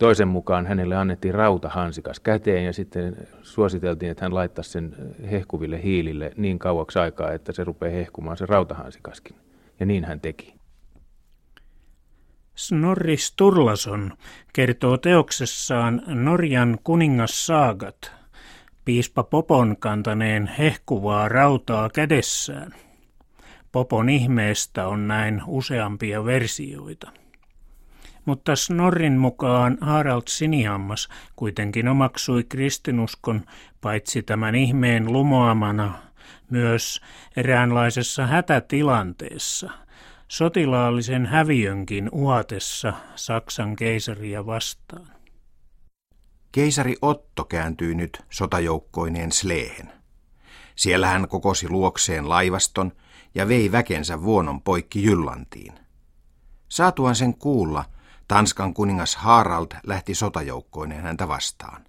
Toisen 0.01 0.27
mukaan 0.27 0.65
hänelle 0.65 0.95
annettiin 0.95 1.33
rautahansikas 1.33 2.19
käteen 2.19 2.65
ja 2.65 2.73
sitten 2.73 3.27
suositeltiin, 3.41 4.11
että 4.11 4.25
hän 4.25 4.35
laittaisi 4.35 4.69
sen 4.69 4.95
hehkuville 5.31 5.83
hiilille 5.83 6.31
niin 6.37 6.59
kauaksi 6.59 6.99
aikaa, 6.99 7.31
että 7.31 7.51
se 7.51 7.63
rupeaa 7.63 7.93
hehkumaan 7.93 8.37
se 8.37 8.45
rautahansikaskin. 8.45 9.35
Ja 9.79 9.85
niin 9.85 10.05
hän 10.05 10.21
teki. 10.21 10.53
Snorri 12.55 13.17
Sturlason 13.17 14.13
kertoo 14.53 14.97
teoksessaan 14.97 16.01
Norjan 16.07 16.77
kuningassaagat 16.83 18.11
piispa 18.85 19.23
Popon 19.23 19.77
kantaneen 19.79 20.47
hehkuvaa 20.57 21.29
rautaa 21.29 21.89
kädessään. 21.89 22.71
Popon 23.71 24.09
ihmeestä 24.09 24.87
on 24.87 25.07
näin 25.07 25.41
useampia 25.47 26.25
versioita 26.25 27.20
mutta 28.25 28.55
Snorrin 28.55 29.17
mukaan 29.17 29.77
Harald 29.81 30.23
Sinihammas 30.27 31.09
kuitenkin 31.35 31.87
omaksui 31.87 32.43
kristinuskon 32.43 33.41
paitsi 33.81 34.23
tämän 34.23 34.55
ihmeen 34.55 35.13
lumoamana 35.13 35.93
myös 36.49 37.01
eräänlaisessa 37.35 38.27
hätätilanteessa, 38.27 39.71
sotilaallisen 40.27 41.25
häviönkin 41.25 42.09
uhatessa 42.11 42.93
Saksan 43.15 43.75
keisaria 43.75 44.45
vastaan. 44.45 45.07
Keisari 46.51 46.95
Otto 47.01 47.43
kääntyi 47.45 47.95
nyt 47.95 48.21
sotajoukkoineen 48.29 49.31
Slehen. 49.31 49.91
Siellä 50.75 51.07
hän 51.07 51.27
kokosi 51.27 51.69
luokseen 51.69 52.29
laivaston 52.29 52.91
ja 53.35 53.47
vei 53.47 53.71
väkensä 53.71 54.23
vuonon 54.23 54.61
poikki 54.61 55.03
Jyllantiin. 55.03 55.73
Saatuaan 56.69 57.15
sen 57.15 57.33
kuulla, 57.33 57.85
Tanskan 58.31 58.73
kuningas 58.73 59.15
Harald 59.15 59.71
lähti 59.83 60.15
sotajoukkoineen 60.15 61.03
häntä 61.03 61.27
vastaan. 61.27 61.85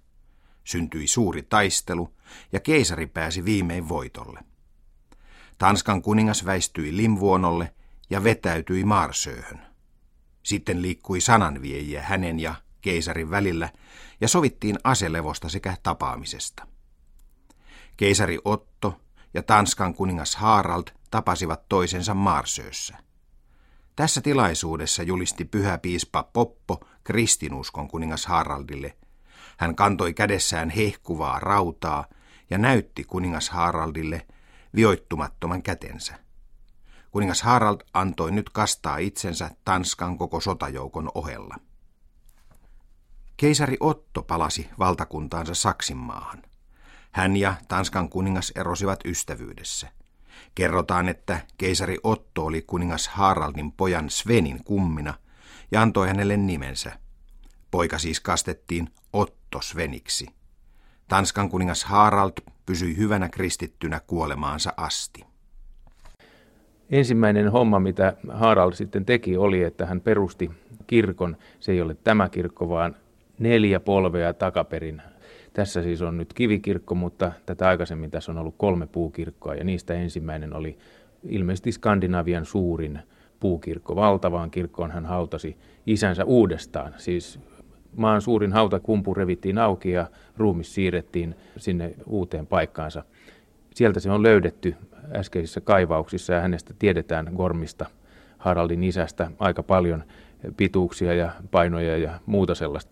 Syntyi 0.63 1.07
suuri 1.07 1.43
taistelu 1.43 2.13
ja 2.51 2.59
keisari 2.59 3.07
pääsi 3.07 3.45
viimein 3.45 3.89
voitolle. 3.89 4.39
Tanskan 5.57 6.01
kuningas 6.01 6.45
väistyi 6.45 6.97
Limvuonolle 6.97 7.73
ja 8.09 8.23
vetäytyi 8.23 8.83
Maarsööhön. 8.83 9.61
Sitten 10.43 10.81
liikkui 10.81 11.21
sananviejiä 11.21 12.01
hänen 12.01 12.39
ja 12.39 12.55
keisarin 12.81 13.29
välillä 13.31 13.69
ja 14.21 14.27
sovittiin 14.27 14.77
aselevosta 14.83 15.49
sekä 15.49 15.77
tapaamisesta. 15.83 16.67
Keisari 17.97 18.39
Otto 18.45 19.01
ja 19.33 19.43
Tanskan 19.43 19.93
kuningas 19.93 20.35
Harald 20.35 20.87
tapasivat 21.11 21.69
toisensa 21.69 22.13
Maarsöössä. 22.13 22.97
Tässä 23.95 24.21
tilaisuudessa 24.21 25.03
julisti 25.03 25.45
pyhä 25.45 25.77
piispa 25.77 26.23
Poppo 26.23 26.79
kristinuskon 27.03 27.87
kuningas 27.87 28.25
Haraldille. 28.25 28.97
Hän 29.57 29.75
kantoi 29.75 30.13
kädessään 30.13 30.69
hehkuvaa 30.69 31.39
rautaa 31.39 32.05
ja 32.49 32.57
näytti 32.57 33.03
kuningas 33.03 33.49
Haraldille 33.49 34.27
vioittumattoman 34.75 35.63
kätensä. 35.63 36.19
Kuningas 37.11 37.41
Harald 37.41 37.81
antoi 37.93 38.31
nyt 38.31 38.49
kastaa 38.49 38.97
itsensä 38.97 39.49
Tanskan 39.65 40.17
koko 40.17 40.39
sotajoukon 40.39 41.11
ohella. 41.15 41.55
Keisari 43.37 43.77
Otto 43.79 44.23
palasi 44.23 44.69
valtakuntaansa 44.79 45.55
Saksinmaahan. 45.55 46.41
Hän 47.11 47.37
ja 47.37 47.55
Tanskan 47.67 48.09
kuningas 48.09 48.51
erosivat 48.55 48.99
ystävyydessä– 49.05 49.87
Kerrotaan, 50.55 51.09
että 51.09 51.39
keisari 51.57 51.97
Otto 52.03 52.45
oli 52.45 52.61
kuningas 52.61 53.07
Haraldin 53.07 53.71
pojan 53.71 54.09
Svenin 54.09 54.63
kummina 54.63 55.13
ja 55.71 55.81
antoi 55.81 56.07
hänelle 56.07 56.37
nimensä. 56.37 56.91
Poika 57.71 57.97
siis 57.97 58.19
kastettiin 58.19 58.89
Otto 59.13 59.61
Sveniksi. 59.61 60.27
Tanskan 61.07 61.49
kuningas 61.49 61.83
Harald 61.83 62.31
pysyi 62.65 62.97
hyvänä 62.97 63.29
kristittynä 63.29 64.01
kuolemaansa 64.07 64.73
asti. 64.77 65.25
Ensimmäinen 66.89 67.51
homma, 67.51 67.79
mitä 67.79 68.13
Harald 68.29 68.73
sitten 68.73 69.05
teki, 69.05 69.37
oli, 69.37 69.63
että 69.63 69.85
hän 69.85 70.01
perusti 70.01 70.51
kirkon. 70.87 71.37
Se 71.59 71.71
ei 71.71 71.81
ole 71.81 71.95
tämä 71.95 72.29
kirkko, 72.29 72.69
vaan 72.69 72.95
neljä 73.39 73.79
polvea 73.79 74.33
takaperin 74.33 75.01
Tässä 75.53 75.83
siis 75.83 76.01
on 76.01 76.17
nyt 76.17 76.33
kivikirkko, 76.33 76.95
mutta 76.95 77.31
tätä 77.45 77.67
aikaisemmin 77.67 78.11
tässä 78.11 78.31
on 78.31 78.37
ollut 78.37 78.55
kolme 78.57 78.87
puukirkkoa 78.87 79.55
ja 79.55 79.63
niistä 79.63 79.93
ensimmäinen 79.93 80.53
oli 80.53 80.77
ilmeisesti 81.23 81.71
Skandinavian 81.71 82.45
suurin 82.45 82.99
puukirkko. 83.39 83.95
Valtavaan 83.95 84.51
kirkkoon 84.51 84.91
hän 84.91 85.05
hautasi 85.05 85.57
isänsä 85.87 86.25
uudestaan. 86.25 86.93
Siis 86.97 87.39
maan 87.95 88.21
suurin 88.21 88.53
hautakumpu 88.53 89.13
revittiin 89.13 89.57
auki 89.57 89.91
ja 89.91 90.07
ruumis 90.37 90.75
siirrettiin 90.75 91.35
sinne 91.57 91.95
uuteen 92.05 92.47
paikkaansa. 92.47 93.03
Sieltä 93.73 93.99
se 93.99 94.11
on 94.11 94.23
löydetty 94.23 94.75
äskeisissä 95.15 95.61
kaivauksissa 95.61 96.33
ja 96.33 96.41
hänestä 96.41 96.73
tiedetään 96.79 97.31
Gormista, 97.35 97.85
Haraldin 98.37 98.83
isästä, 98.83 99.31
aika 99.39 99.63
paljon 99.63 100.03
pituuksia 100.57 101.13
ja 101.13 101.31
painoja 101.51 101.97
ja 101.97 102.19
muuta 102.25 102.55
sellaista. 102.55 102.91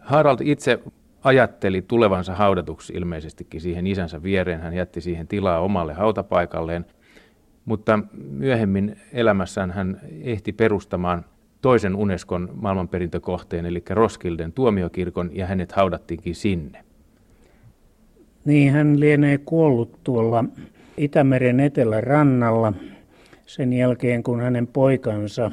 Harald 0.00 0.38
itse 0.42 0.78
ajatteli 1.24 1.82
tulevansa 1.82 2.34
haudatuksi 2.34 2.92
ilmeisestikin 2.92 3.60
siihen 3.60 3.86
isänsä 3.86 4.22
viereen. 4.22 4.60
Hän 4.60 4.74
jätti 4.74 5.00
siihen 5.00 5.28
tilaa 5.28 5.60
omalle 5.60 5.92
hautapaikalleen, 5.92 6.86
mutta 7.64 7.98
myöhemmin 8.30 8.96
elämässään 9.12 9.70
hän 9.70 10.00
ehti 10.22 10.52
perustamaan 10.52 11.24
toisen 11.62 11.96
Unescon 11.96 12.48
maailmanperintökohteen, 12.54 13.66
eli 13.66 13.82
Roskilden 13.90 14.52
tuomiokirkon, 14.52 15.30
ja 15.32 15.46
hänet 15.46 15.72
haudattiinkin 15.72 16.34
sinne. 16.34 16.84
Niin, 18.44 18.72
hän 18.72 19.00
lienee 19.00 19.38
kuollut 19.38 19.98
tuolla 20.04 20.44
Itämeren 20.96 21.60
etelärannalla 21.60 22.72
sen 23.46 23.72
jälkeen, 23.72 24.22
kun 24.22 24.40
hänen 24.40 24.66
poikansa 24.66 25.50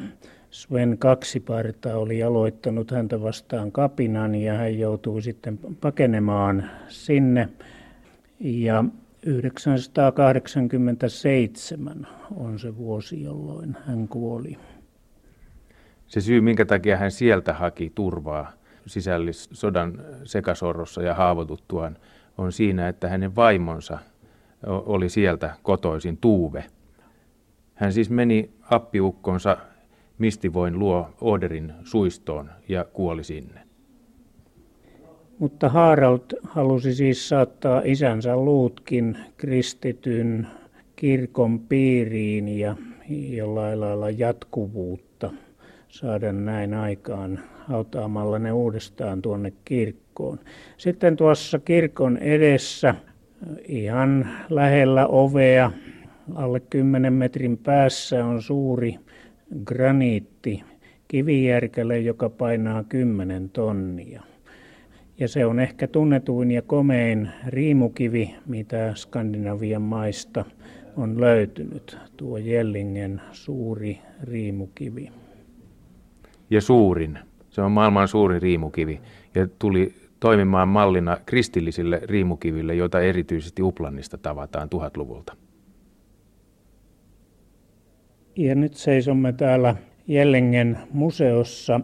Sven 0.53 0.97
Kaksiparta 0.97 1.97
oli 1.97 2.23
aloittanut 2.23 2.91
häntä 2.91 3.21
vastaan 3.21 3.71
kapinan 3.71 4.35
ja 4.35 4.53
hän 4.53 4.79
joutui 4.79 5.21
sitten 5.21 5.59
pakenemaan 5.81 6.69
sinne. 6.87 7.49
Ja 8.39 8.85
987 9.25 12.07
on 12.35 12.59
se 12.59 12.77
vuosi, 12.77 13.23
jolloin 13.23 13.77
hän 13.87 14.07
kuoli. 14.07 14.57
Se 16.07 16.21
syy, 16.21 16.41
minkä 16.41 16.65
takia 16.65 16.97
hän 16.97 17.11
sieltä 17.11 17.53
haki 17.53 17.91
turvaa 17.95 18.53
sisällissodan 18.85 20.01
sekasorrossa 20.23 21.01
ja 21.01 21.13
haavoituttuaan, 21.13 21.97
on 22.37 22.51
siinä, 22.51 22.87
että 22.87 23.09
hänen 23.09 23.35
vaimonsa 23.35 23.99
oli 24.65 25.09
sieltä 25.09 25.55
kotoisin 25.63 26.17
Tuuve. 26.17 26.65
Hän 27.73 27.93
siis 27.93 28.09
meni 28.09 28.53
appiukkonsa 28.61 29.57
Mistivoin 30.17 30.79
luo 30.79 31.09
Oderin 31.21 31.73
suistoon 31.83 32.49
ja 32.69 32.85
kuoli 32.93 33.23
sinne. 33.23 33.59
Mutta 35.39 35.69
Harald 35.69 36.39
halusi 36.43 36.93
siis 36.93 37.29
saattaa 37.29 37.81
isänsä 37.85 38.37
luutkin 38.37 39.17
kristityn 39.37 40.47
kirkon 40.95 41.59
piiriin 41.59 42.47
ja 42.47 42.75
jollain 43.09 43.79
lailla 43.79 44.09
jatkuvuutta 44.09 45.31
saada 45.87 46.31
näin 46.33 46.73
aikaan 46.73 47.39
hautaamalla 47.67 48.39
ne 48.39 48.51
uudestaan 48.51 49.21
tuonne 49.21 49.53
kirkkoon. 49.65 50.39
Sitten 50.77 51.15
tuossa 51.15 51.59
kirkon 51.59 52.17
edessä 52.17 52.95
ihan 53.67 54.29
lähellä 54.49 55.07
ovea 55.07 55.71
alle 56.35 56.59
10 56.59 57.13
metrin 57.13 57.57
päässä 57.57 58.25
on 58.25 58.41
suuri 58.41 58.99
graniitti 59.65 60.63
kivijärkele, 61.07 61.99
joka 61.99 62.29
painaa 62.29 62.83
10 62.83 63.49
tonnia. 63.49 64.23
Ja 65.19 65.27
se 65.27 65.45
on 65.45 65.59
ehkä 65.59 65.87
tunnetuin 65.87 66.51
ja 66.51 66.61
komein 66.61 67.29
riimukivi, 67.47 68.35
mitä 68.45 68.93
Skandinavian 68.95 69.81
maista 69.81 70.45
on 70.97 71.21
löytynyt, 71.21 71.97
tuo 72.17 72.37
Jellingen 72.37 73.21
suuri 73.31 73.99
riimukivi. 74.23 75.11
Ja 76.49 76.61
suurin. 76.61 77.19
Se 77.49 77.61
on 77.61 77.71
maailman 77.71 78.07
suurin 78.07 78.41
riimukivi 78.41 79.01
ja 79.35 79.47
tuli 79.59 79.93
toimimaan 80.19 80.67
mallina 80.67 81.17
kristillisille 81.25 82.01
riimukiville, 82.03 82.75
joita 82.75 83.01
erityisesti 83.01 83.61
Uplannista 83.61 84.17
tavataan 84.17 84.69
tuhatluvulta. 84.69 85.42
Ja 88.35 88.55
nyt 88.55 88.73
seisomme 88.73 89.33
täällä 89.33 89.75
Jellengen 90.07 90.77
museossa 90.91 91.81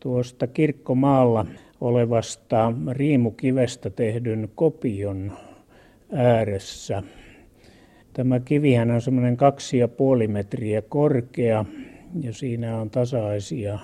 tuosta 0.00 0.46
kirkkomaalla 0.46 1.46
olevasta 1.80 2.72
riimukivestä 2.90 3.90
tehdyn 3.90 4.48
kopion 4.54 5.32
ääressä. 6.12 7.02
Tämä 8.12 8.40
kivihän 8.40 8.90
on 8.90 9.00
semmoinen 9.00 9.36
kaksi 9.36 9.78
ja 9.78 9.88
puoli 9.88 10.28
metriä 10.28 10.82
korkea 10.82 11.64
ja 12.20 12.32
siinä 12.32 12.80
on 12.80 12.90
tasaisia 12.90 13.78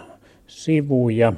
sivuja. 0.46 1.32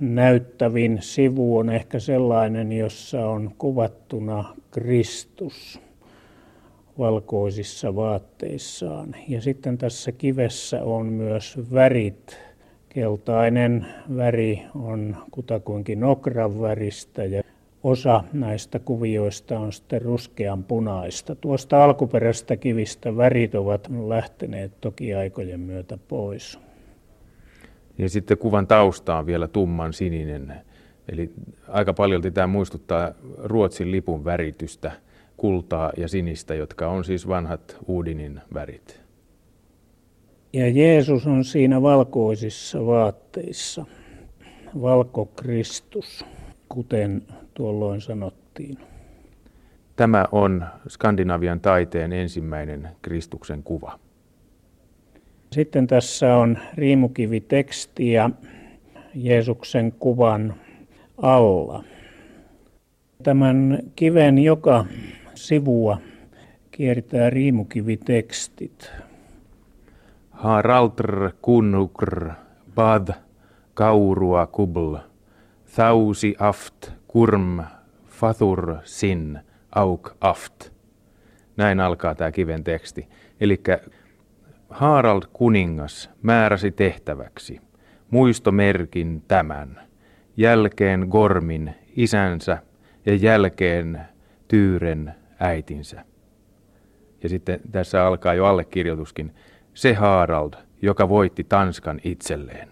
Näyttävin 0.00 0.98
sivu 1.00 1.58
on 1.58 1.70
ehkä 1.70 1.98
sellainen, 1.98 2.72
jossa 2.72 3.26
on 3.26 3.54
kuvattuna 3.58 4.56
Kristus 4.70 5.80
valkoisissa 7.00 7.96
vaatteissaan. 7.96 9.16
Ja 9.28 9.40
sitten 9.40 9.78
tässä 9.78 10.12
kivessä 10.12 10.84
on 10.84 11.06
myös 11.06 11.58
värit. 11.72 12.38
Keltainen 12.88 13.86
väri 14.16 14.62
on 14.74 15.16
kutakuinkin 15.30 16.04
okran 16.04 16.60
väristä 16.60 17.24
ja 17.24 17.42
osa 17.82 18.24
näistä 18.32 18.78
kuvioista 18.78 19.58
on 19.58 19.72
sitten 19.72 20.02
ruskean 20.02 20.64
punaista. 20.64 21.34
Tuosta 21.34 21.84
alkuperäisestä 21.84 22.56
kivistä 22.56 23.16
värit 23.16 23.54
ovat 23.54 23.88
lähteneet 24.08 24.80
toki 24.80 25.14
aikojen 25.14 25.60
myötä 25.60 25.98
pois. 26.08 26.58
Ja 27.98 28.08
sitten 28.08 28.38
kuvan 28.38 28.66
tausta 28.66 29.16
on 29.16 29.26
vielä 29.26 29.48
tumman 29.48 29.92
sininen. 29.92 30.54
Eli 31.08 31.30
aika 31.68 31.92
paljon 31.92 32.22
tämä 32.22 32.46
muistuttaa 32.46 33.12
Ruotsin 33.38 33.90
lipun 33.90 34.24
väritystä– 34.24 34.92
kultaa 35.40 35.92
ja 35.96 36.08
sinistä, 36.08 36.54
jotka 36.54 36.88
on 36.88 37.04
siis 37.04 37.28
vanhat 37.28 37.76
Uudinin 37.86 38.40
värit. 38.54 39.00
Ja 40.52 40.68
Jeesus 40.68 41.26
on 41.26 41.44
siinä 41.44 41.82
valkoisissa 41.82 42.86
vaatteissa, 42.86 43.86
valkokristus, 44.82 46.24
kuten 46.68 47.22
tuolloin 47.54 48.00
sanottiin. 48.00 48.78
Tämä 49.96 50.24
on 50.32 50.66
Skandinavian 50.88 51.60
taiteen 51.60 52.12
ensimmäinen 52.12 52.88
Kristuksen 53.02 53.62
kuva. 53.62 53.98
Sitten 55.52 55.86
tässä 55.86 56.36
on 56.36 56.58
riimukiviteksti 56.74 58.12
ja 58.12 58.30
Jeesuksen 59.14 59.92
kuvan 59.92 60.54
alla. 61.22 61.84
Tämän 63.22 63.78
kiven 63.96 64.38
joka 64.38 64.84
sivua 65.46 65.98
kiertää 66.70 67.30
riimukivitekstit. 67.30 68.92
Haraltr 70.30 71.30
kunnukr 71.42 72.30
bad 72.74 73.14
kaurua 73.74 74.46
kubl 74.46 74.96
thausi 75.74 76.34
aft 76.38 76.90
kurm 77.08 77.62
fathur 78.06 78.76
sin 78.84 79.38
auk 79.74 80.16
aft. 80.20 80.70
Näin 81.56 81.80
alkaa 81.80 82.14
tämä 82.14 82.32
kiven 82.32 82.64
teksti. 82.64 83.08
Eli 83.40 83.60
Harald 84.70 85.22
kuningas 85.32 86.10
määräsi 86.22 86.70
tehtäväksi 86.70 87.60
muistomerkin 88.10 89.22
tämän, 89.28 89.80
jälkeen 90.36 91.06
Gormin 91.10 91.74
isänsä 91.96 92.58
ja 93.06 93.14
jälkeen 93.14 94.00
Tyyren 94.48 95.14
äitinsä. 95.40 96.04
Ja 97.22 97.28
sitten 97.28 97.60
tässä 97.72 98.06
alkaa 98.06 98.34
jo 98.34 98.46
allekirjoituskin. 98.46 99.34
Se 99.74 99.94
Harald, 99.94 100.52
joka 100.82 101.08
voitti 101.08 101.44
Tanskan 101.44 102.00
itselleen. 102.04 102.68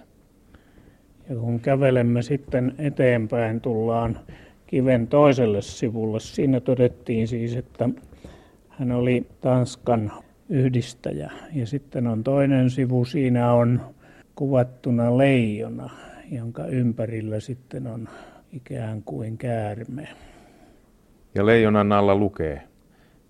Ja 1.29 1.37
kun 1.37 1.61
kävelemme 1.61 2.23
sitten 2.23 2.75
eteenpäin, 2.79 3.61
tullaan 3.61 4.19
kiven 4.67 5.07
toiselle 5.07 5.63
sivulle. 5.63 6.21
Siinä 6.21 6.61
todettiin 6.61 7.29
siis, 7.29 7.57
että 7.57 7.89
hän 8.69 8.93
oli 8.93 9.27
Tanskan 9.41 10.13
yhdistäjä. 10.49 11.31
Ja 11.55 11.67
sitten 11.67 12.07
on 12.07 12.25
toinen 12.25 12.71
sivu, 12.71 13.05
siinä 13.05 13.53
on 13.53 13.81
kuvattuna 14.35 15.19
leijona, 15.19 15.91
jonka 16.31 16.67
ympärillä 16.67 17.41
sitten 17.41 17.87
on 17.87 18.09
ikään 18.53 19.03
kuin 19.03 19.39
käärme. 19.39 20.09
Ja 21.35 21.47
leijonan 21.47 21.93
alla 21.93 22.15
lukee, 22.15 22.63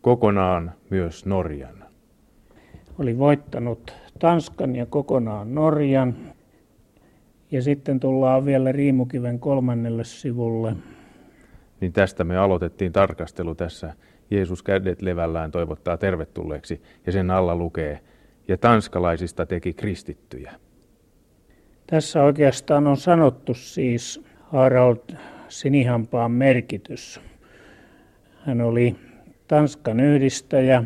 kokonaan 0.00 0.72
myös 0.90 1.26
Norjan. 1.26 1.84
Oli 2.98 3.18
voittanut 3.18 3.92
Tanskan 4.18 4.76
ja 4.76 4.87
kokonaan 4.87 5.54
Norjan. 5.54 6.16
Ja 7.50 7.62
sitten 7.62 8.00
tullaan 8.00 8.44
vielä 8.44 8.72
Riimukiven 8.72 9.38
kolmannelle 9.38 10.04
sivulle. 10.04 10.76
niin 11.80 11.92
tästä 11.92 12.24
me 12.24 12.37
aloitettiin 12.37 12.92
tarkastelu 12.92 13.54
tässä. 13.54 13.94
Jeesus 14.30 14.62
kädet 14.62 15.02
levällään 15.02 15.50
toivottaa 15.50 15.96
tervetulleeksi 15.96 16.82
ja 17.06 17.12
sen 17.12 17.30
alla 17.30 17.56
lukee, 17.56 18.00
ja 18.48 18.58
tanskalaisista 18.58 19.46
teki 19.46 19.72
kristittyjä. 19.72 20.52
Tässä 21.87 22.22
oikeastaan 22.22 22.87
on 22.87 22.96
sanottu 22.96 23.54
siis 23.54 24.24
Harald 24.42 25.16
Sinihampaan 25.48 26.30
merkitys. 26.32 27.20
Hän 28.48 28.61
oli 28.61 28.96
Tanskan 29.48 30.00
yhdistäjä 30.00 30.84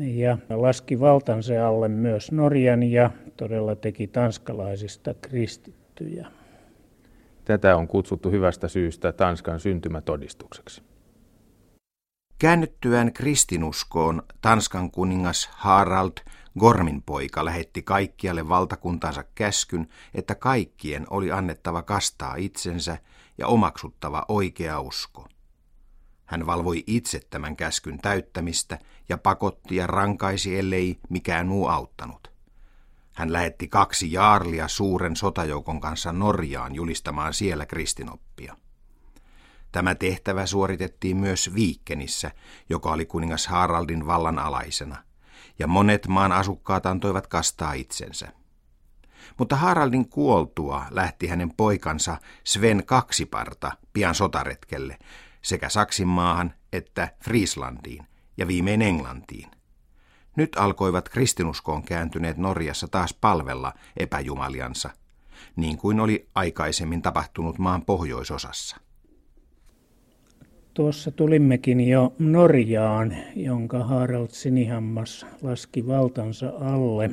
ja 0.00 0.38
laski 0.50 1.00
valtansa 1.00 1.68
alle 1.68 1.88
myös 1.88 2.32
Norjan 2.32 2.82
ja 2.82 3.10
todella 3.36 3.76
teki 3.76 4.06
tanskalaisista 4.06 5.14
kristittyjä. 5.14 6.26
Tätä 7.44 7.76
on 7.76 7.88
kutsuttu 7.88 8.30
hyvästä 8.30 8.68
syystä 8.68 9.12
Tanskan 9.12 9.60
syntymätodistukseksi. 9.60 10.82
Käännyttyään 12.38 13.12
kristinuskoon 13.12 14.22
Tanskan 14.40 14.90
kuningas 14.90 15.50
Harald 15.52 16.12
Gormin 16.58 17.02
poika 17.02 17.44
lähetti 17.44 17.82
kaikkialle 17.82 18.48
valtakuntansa 18.48 19.24
käskyn, 19.34 19.88
että 20.14 20.34
kaikkien 20.34 21.06
oli 21.10 21.32
annettava 21.32 21.82
kastaa 21.82 22.34
itsensä 22.36 22.98
ja 23.38 23.46
omaksuttava 23.46 24.24
oikea 24.28 24.80
usko. 24.80 25.26
Hän 26.32 26.46
valvoi 26.46 26.84
itse 26.86 27.20
tämän 27.30 27.56
käskyn 27.56 27.98
täyttämistä 27.98 28.78
ja 29.08 29.18
pakotti 29.18 29.76
ja 29.76 29.86
rankaisi, 29.86 30.58
ellei 30.58 30.98
mikään 31.08 31.46
muu 31.46 31.66
auttanut. 31.66 32.32
Hän 33.14 33.32
lähetti 33.32 33.68
kaksi 33.68 34.12
jaarlia 34.12 34.68
suuren 34.68 35.16
sotajoukon 35.16 35.80
kanssa 35.80 36.12
Norjaan 36.12 36.74
julistamaan 36.74 37.34
siellä 37.34 37.66
kristinoppia. 37.66 38.56
Tämä 39.72 39.94
tehtävä 39.94 40.46
suoritettiin 40.46 41.16
myös 41.16 41.54
Viikkenissä, 41.54 42.30
joka 42.68 42.92
oli 42.92 43.06
kuningas 43.06 43.46
Haraldin 43.46 44.06
vallan 44.06 44.38
alaisena, 44.38 44.96
ja 45.58 45.66
monet 45.66 46.06
maan 46.08 46.32
asukkaat 46.32 46.86
antoivat 46.86 47.26
kastaa 47.26 47.72
itsensä. 47.72 48.28
Mutta 49.38 49.56
Haraldin 49.56 50.08
kuoltua 50.08 50.86
lähti 50.90 51.26
hänen 51.26 51.54
poikansa 51.56 52.16
Sven 52.44 52.86
Kaksiparta 52.86 53.72
pian 53.92 54.14
sotaretkelle 54.14 54.98
sekä 55.42 55.68
Saksin 55.68 56.08
maahan 56.08 56.54
että 56.72 57.08
Frieslandiin 57.24 58.04
ja 58.36 58.48
viimein 58.48 58.82
Englantiin. 58.82 59.50
Nyt 60.36 60.56
alkoivat 60.56 61.08
kristinuskoon 61.08 61.82
kääntyneet 61.82 62.36
Norjassa 62.36 62.88
taas 62.88 63.14
palvella 63.14 63.72
epäjumaliansa, 63.96 64.90
niin 65.56 65.78
kuin 65.78 66.00
oli 66.00 66.28
aikaisemmin 66.34 67.02
tapahtunut 67.02 67.58
maan 67.58 67.84
pohjoisosassa. 67.84 68.76
Tuossa 70.74 71.10
tulimmekin 71.10 71.80
jo 71.80 72.14
Norjaan, 72.18 73.16
jonka 73.36 73.84
Harald 73.84 74.28
Sinihammas 74.30 75.26
laski 75.42 75.86
valtansa 75.86 76.52
alle. 76.60 77.10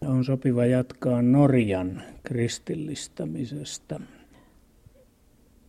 On 0.00 0.24
sopiva 0.24 0.66
jatkaa 0.66 1.22
Norjan 1.22 2.02
kristillistämisestä. 2.22 4.00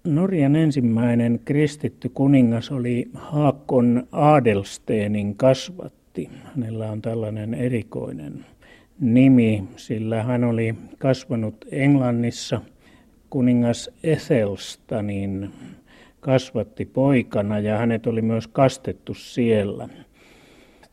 Norjan 0.06 0.56
ensimmäinen 0.56 1.40
kristitty 1.46 2.10
kuningas 2.10 2.72
oli 2.72 3.10
Haakon 3.14 4.08
Adelsteenin 4.12 5.36
kasvatti. 5.36 6.30
Hänellä 6.44 6.92
on 6.92 7.02
tällainen 7.02 7.54
erikoinen 7.54 8.46
nimi, 9.00 9.64
sillä 9.76 10.24
hän 10.24 10.44
oli 10.44 10.76
kasvanut 10.98 11.66
Englannissa 11.72 12.62
kuningas 13.30 13.90
Ethelstanin 14.04 15.50
kasvatti 16.20 16.86
poikana 16.86 17.60
ja 17.60 17.78
hänet 17.78 18.08
oli 18.08 18.22
myös 18.22 18.48
kastettu 18.48 19.14
siellä. 19.14 19.90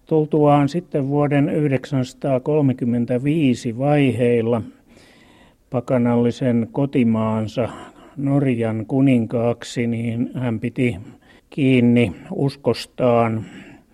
Tultuaan 0.07 0.69
sitten 0.69 1.09
vuoden 1.09 1.45
1935 1.45 3.79
vaiheilla 3.79 4.63
pakanallisen 5.71 6.69
kotimaansa 6.73 7.69
Norjan 8.17 8.87
kuninkaaksi, 8.87 9.87
niin 9.87 10.31
hän 10.35 10.61
piti 10.61 10.97
kiinni 11.51 12.13
uskostaan 12.31 13.45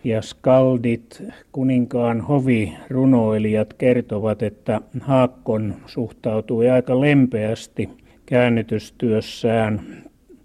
ja 0.05 0.23
skaldit, 0.23 1.23
kuninkaan 1.53 2.21
hovirunoilijat 2.21 3.75
kertovat, 3.75 4.43
että 4.43 4.81
Haakkon 5.01 5.75
suhtautui 5.87 6.71
aika 6.71 7.01
lempeästi 7.01 7.89
käännytystyössään 8.27 9.81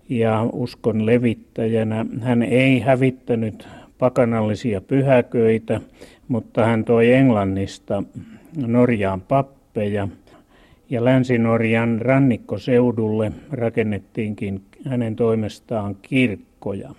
ja 0.10 0.50
uskon 0.54 1.06
levittäjänä. 1.06 2.06
Hän 2.22 2.44
ei 2.44 2.80
hävittänyt 2.80 3.68
pakanallisia 3.98 4.82
pyhäköitä, 4.82 5.82
mutta 6.28 6.66
hän 6.66 6.86
toi 6.86 7.14
Englannista 7.14 8.04
Norjaan 8.68 9.22
pappeja 9.22 10.08
ja 10.90 11.06
Länsi-Norjan 11.06 12.02
rannikkoseudulle 12.02 13.32
rakennettiinkin 13.52 14.62
hänen 14.86 15.16
toimestaan 15.16 15.96
kirkkoja. 16.02 16.90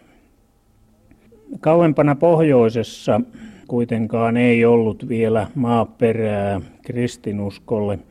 Kauempana 1.61 2.15
pohjoisessa 2.15 3.21
kuitenkaan 3.69 4.37
ei 4.37 4.65
ollut 4.65 5.09
vielä 5.09 5.47
maaperää 5.55 6.61
kristinuskolle– 6.83 7.99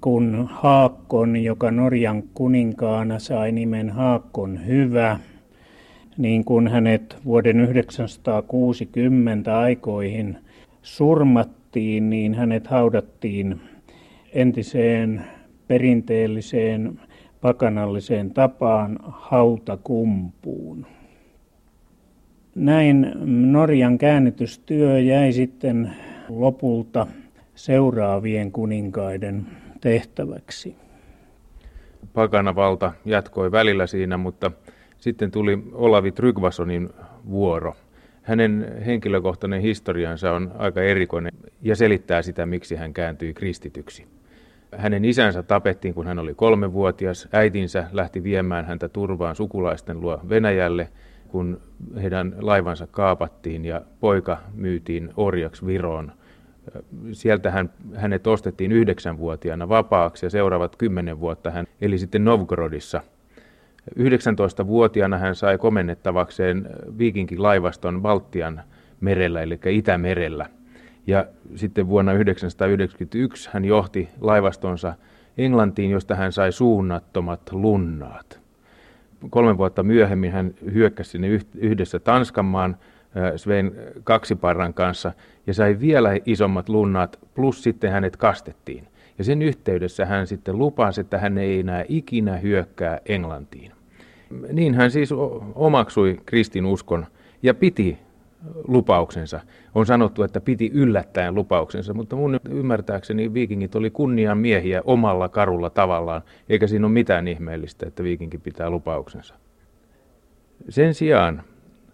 kun 0.00 0.48
Haakkon, 0.50 1.36
joka 1.36 1.70
Norjan 1.70 2.22
kuninkaana 2.34 3.18
sai 3.18 3.52
nimen 3.52 3.90
Haakkon 3.90 4.66
hyvä, 4.66 5.18
niin 6.18 6.44
kun 6.44 6.68
hänet 6.68 7.16
vuoden 7.24 7.56
1960 7.56 9.58
aikoihin 9.58 10.38
surmattiin, 10.82 12.10
niin 12.10 12.34
hänet 12.34 12.66
haudattiin 12.66 13.60
entiseen 14.36 15.24
perinteelliseen 15.68 17.00
pakanalliseen 17.40 18.30
tapaan 18.30 18.98
hautakumpuun. 19.02 20.86
Näin 22.54 23.12
Norjan 23.52 23.98
käännytystyö 23.98 24.98
jäi 24.98 25.32
sitten 25.32 25.90
lopulta 26.28 27.06
seuraavien 27.54 28.52
kuninkaiden 28.52 29.46
tehtäväksi. 29.80 30.76
Pakanavalta 32.12 32.92
jatkoi 33.04 33.52
välillä 33.52 33.86
siinä, 33.86 34.16
mutta 34.16 34.50
sitten 34.98 35.30
tuli 35.30 35.58
Olavi 35.72 36.12
Trygvasonin 36.12 36.88
vuoro. 37.30 37.74
Hänen 38.22 38.82
henkilökohtainen 38.86 39.60
historiansa 39.62 40.32
on 40.32 40.52
aika 40.58 40.82
erikoinen 40.82 41.32
ja 41.62 41.76
selittää 41.76 42.22
sitä, 42.22 42.46
miksi 42.46 42.76
hän 42.76 42.92
kääntyi 42.92 43.34
kristityksi. 43.34 44.15
Hänen 44.76 45.04
isänsä 45.04 45.42
tapettiin, 45.42 45.94
kun 45.94 46.06
hän 46.06 46.18
oli 46.18 46.34
kolmevuotias. 46.34 47.28
Äitinsä 47.32 47.88
lähti 47.92 48.22
viemään 48.22 48.64
häntä 48.64 48.88
turvaan 48.88 49.36
sukulaisten 49.36 50.00
luo 50.00 50.20
Venäjälle, 50.28 50.88
kun 51.28 51.60
heidän 52.02 52.34
laivansa 52.40 52.86
kaapattiin 52.86 53.64
ja 53.64 53.80
poika 54.00 54.38
myytiin 54.54 55.10
orjaksi 55.16 55.66
Viroon– 55.66 56.12
sieltä 57.12 57.50
hän, 57.50 57.70
hänet 57.94 58.26
ostettiin 58.26 58.72
yhdeksänvuotiaana 58.72 59.68
vapaaksi 59.68 60.26
ja 60.26 60.30
seuraavat 60.30 60.76
kymmenen 60.76 61.20
vuotta 61.20 61.50
hän 61.50 61.66
eli 61.80 61.98
sitten 61.98 62.24
Novgorodissa. 62.24 63.02
19-vuotiaana 63.98 65.18
hän 65.18 65.34
sai 65.34 65.58
komennettavakseen 65.58 66.68
viikinkin 66.98 67.42
laivaston 67.42 68.02
Baltian 68.02 68.62
merellä, 69.00 69.42
eli 69.42 69.58
Itämerellä. 69.66 70.46
Ja 71.06 71.26
sitten 71.54 71.88
vuonna 71.88 72.12
1991 72.12 73.50
hän 73.52 73.64
johti 73.64 74.08
laivastonsa 74.20 74.94
Englantiin, 75.38 75.90
josta 75.90 76.14
hän 76.14 76.32
sai 76.32 76.52
suunnattomat 76.52 77.52
lunnaat. 77.52 78.40
Kolme 79.30 79.58
vuotta 79.58 79.82
myöhemmin 79.82 80.32
hän 80.32 80.54
hyökkäsi 80.72 81.10
sinne 81.10 81.28
yhdessä 81.54 81.98
Tanskanmaan 81.98 82.76
Sven 83.36 83.72
Kaksiparran 84.04 84.74
kanssa 84.74 85.12
ja 85.46 85.54
sai 85.54 85.80
vielä 85.80 86.10
isommat 86.24 86.68
lunnat, 86.68 87.18
plus 87.34 87.62
sitten 87.62 87.92
hänet 87.92 88.16
kastettiin. 88.16 88.88
Ja 89.18 89.24
sen 89.24 89.42
yhteydessä 89.42 90.06
hän 90.06 90.26
sitten 90.26 90.58
lupasi, 90.58 91.00
että 91.00 91.18
hän 91.18 91.38
ei 91.38 91.60
enää 91.60 91.84
ikinä 91.88 92.36
hyökkää 92.36 93.00
Englantiin. 93.06 93.72
Niin 94.52 94.74
hän 94.74 94.90
siis 94.90 95.10
omaksui 95.54 96.20
kristinuskon 96.26 97.06
ja 97.42 97.54
piti 97.54 97.98
lupauksensa. 98.68 99.40
On 99.74 99.86
sanottu, 99.86 100.22
että 100.22 100.40
piti 100.40 100.70
yllättäen 100.74 101.34
lupauksensa, 101.34 101.94
mutta 101.94 102.16
mun 102.16 102.40
ymmärtääkseni 102.50 103.34
viikingit 103.34 103.74
oli 103.74 103.90
kunnian 103.90 104.38
miehiä 104.38 104.82
omalla 104.84 105.28
karulla 105.28 105.70
tavallaan, 105.70 106.22
eikä 106.48 106.66
siinä 106.66 106.86
ole 106.86 106.92
mitään 106.92 107.28
ihmeellistä, 107.28 107.86
että 107.86 108.02
viikinki 108.02 108.38
pitää 108.38 108.70
lupauksensa. 108.70 109.34
Sen 110.68 110.94
sijaan 110.94 111.42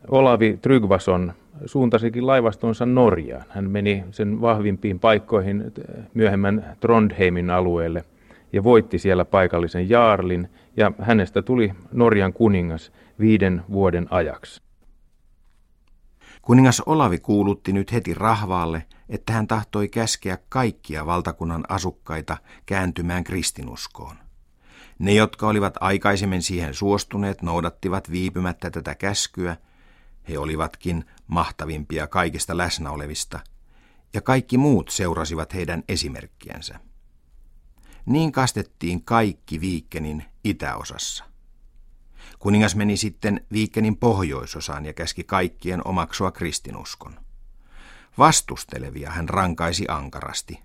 Olavi 0.08 0.58
Trygvason 0.62 1.32
suuntasikin 1.66 2.26
laivastonsa 2.26 2.86
Norjaan. 2.86 3.44
Hän 3.48 3.70
meni 3.70 4.04
sen 4.10 4.40
vahvimpiin 4.40 5.00
paikkoihin 5.00 5.72
myöhemmän 6.14 6.76
Trondheimin 6.80 7.50
alueelle 7.50 8.04
ja 8.52 8.64
voitti 8.64 8.98
siellä 8.98 9.24
paikallisen 9.24 9.90
Jaarlin 9.90 10.48
ja 10.76 10.92
hänestä 10.98 11.42
tuli 11.42 11.72
Norjan 11.92 12.32
kuningas 12.32 12.92
viiden 13.20 13.62
vuoden 13.72 14.06
ajaksi. 14.10 14.62
Kuningas 16.42 16.80
Olavi 16.80 17.18
kuulutti 17.18 17.72
nyt 17.72 17.92
heti 17.92 18.14
rahvaalle, 18.14 18.86
että 19.08 19.32
hän 19.32 19.46
tahtoi 19.46 19.88
käskeä 19.88 20.38
kaikkia 20.48 21.06
valtakunnan 21.06 21.64
asukkaita 21.68 22.36
kääntymään 22.66 23.24
kristinuskoon. 23.24 24.16
Ne, 24.98 25.12
jotka 25.12 25.48
olivat 25.48 25.74
aikaisemmin 25.80 26.42
siihen 26.42 26.74
suostuneet, 26.74 27.42
noudattivat 27.42 28.10
viipymättä 28.10 28.70
tätä 28.70 28.94
käskyä. 28.94 29.56
He 30.28 30.38
olivatkin 30.38 31.04
mahtavimpia 31.26 32.06
kaikista 32.06 32.56
läsnä 32.56 32.90
olevista, 32.90 33.40
ja 34.14 34.20
kaikki 34.20 34.58
muut 34.58 34.88
seurasivat 34.88 35.54
heidän 35.54 35.84
esimerkkiänsä. 35.88 36.80
Niin 38.06 38.32
kastettiin 38.32 39.04
kaikki 39.04 39.60
Viikkenin 39.60 40.24
itäosassa. 40.44 41.31
Kuningas 42.42 42.76
meni 42.76 42.96
sitten 42.96 43.46
Viikkenin 43.52 43.96
pohjoisosaan 43.96 44.86
ja 44.86 44.92
käski 44.92 45.24
kaikkien 45.24 45.86
omaksua 45.86 46.30
kristinuskon. 46.30 47.20
Vastustelevia 48.18 49.10
hän 49.10 49.28
rankaisi 49.28 49.84
ankarasti. 49.88 50.60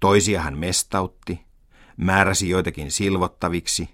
Toisia 0.00 0.40
hän 0.40 0.58
mestautti, 0.58 1.40
määräsi 1.96 2.48
joitakin 2.48 2.90
silvottaviksi 2.90 3.90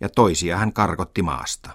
ja 0.00 0.08
toisia 0.08 0.56
hän 0.58 0.72
karkotti 0.72 1.22
maasta. 1.22 1.70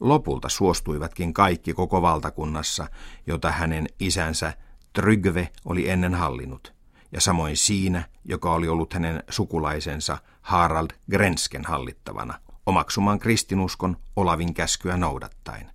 Lopulta 0.00 0.48
suostuivatkin 0.48 1.34
kaikki 1.34 1.74
koko 1.74 2.02
valtakunnassa, 2.02 2.86
jota 3.26 3.50
hänen 3.50 3.86
isänsä 4.00 4.52
Trygve 4.92 5.48
oli 5.64 5.88
ennen 5.88 6.14
hallinnut, 6.14 6.74
ja 7.12 7.20
samoin 7.20 7.56
siinä, 7.56 8.08
joka 8.24 8.52
oli 8.52 8.68
ollut 8.68 8.92
hänen 8.92 9.22
sukulaisensa 9.28 10.18
Harald 10.42 10.90
Grensken 11.10 11.64
hallittavana, 11.64 12.40
omaksumaan 12.66 13.18
kristinuskon 13.18 13.96
Olavin 14.16 14.54
käskyä 14.54 14.96
noudattaen. 14.96 15.70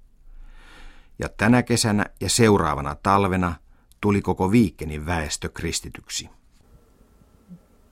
Ja 1.19 1.29
tänä 1.37 1.63
kesänä 1.63 2.05
ja 2.21 2.29
seuraavana 2.29 2.95
talvena 3.03 3.53
tuli 4.01 4.21
koko 4.21 4.51
Viikkenin 4.51 5.05
väestö 5.05 5.49
kristityksi. 5.49 6.29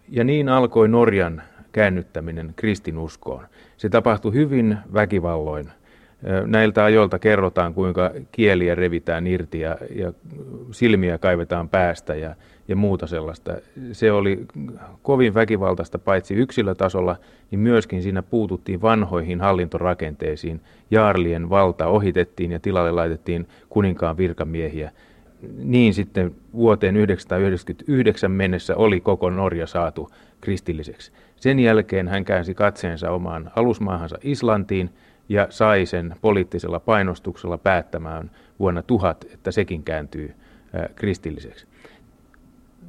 Ja 0.10 0.24
niin 0.24 0.50
alkoi 0.50 0.88
Norjan 0.88 1.42
käännyttäminen 1.72 2.54
kristinuskoon. 2.56 3.48
Se 3.78 3.90
tapahtui 3.90 4.34
hyvin 4.34 4.78
väkivalloin. 4.94 5.72
Näiltä 6.46 6.84
ajoilta 6.84 7.20
kerrotaan, 7.20 7.74
kuinka 7.74 8.12
kieliä 8.32 8.76
revitään 8.76 9.28
irti 9.28 9.60
ja, 9.60 9.78
ja 9.96 10.14
silmiä 10.72 11.18
kaivetaan 11.18 11.70
päästä 11.70 12.16
ja, 12.16 12.36
ja 12.68 12.76
muuta 12.76 13.08
sellaista. 13.08 13.56
Se 13.92 14.12
oli 14.12 14.46
kovin 15.02 15.34
väkivaltaista 15.34 16.00
paitsi 16.00 16.34
yksilötasolla, 16.34 17.16
niin 17.52 17.60
myöskin 17.60 18.04
siinä 18.04 18.22
puututtiin 18.22 18.82
vanhoihin 18.82 19.42
hallintorakenteisiin. 19.42 20.62
Jaarlien 20.92 21.50
valta 21.50 21.88
ohitettiin 21.88 22.52
ja 22.52 22.60
tilalle 22.60 22.92
laitettiin 22.92 23.48
kuninkaan 23.70 24.18
virkamiehiä 24.18 24.92
niin 25.58 25.94
sitten 25.94 26.36
vuoteen 26.54 26.94
1999 26.94 28.32
mennessä 28.32 28.76
oli 28.76 29.02
koko 29.02 29.30
Norja 29.30 29.68
saatu 29.68 30.10
kristilliseksi. 30.42 31.12
Sen 31.36 31.60
jälkeen 31.60 32.08
hän 32.08 32.26
käänsi 32.26 32.54
katseensa 32.54 33.12
omaan 33.12 33.52
alusmaahansa 33.56 34.18
Islantiin 34.24 34.90
ja 35.30 35.48
sai 35.50 35.86
sen 35.86 36.16
poliittisella 36.22 36.80
painostuksella 36.80 37.58
päättämään 37.58 38.32
vuonna 38.60 38.84
1000, 38.84 39.26
että 39.34 39.52
sekin 39.52 39.84
kääntyy 39.84 40.34
kristilliseksi. 40.96 41.68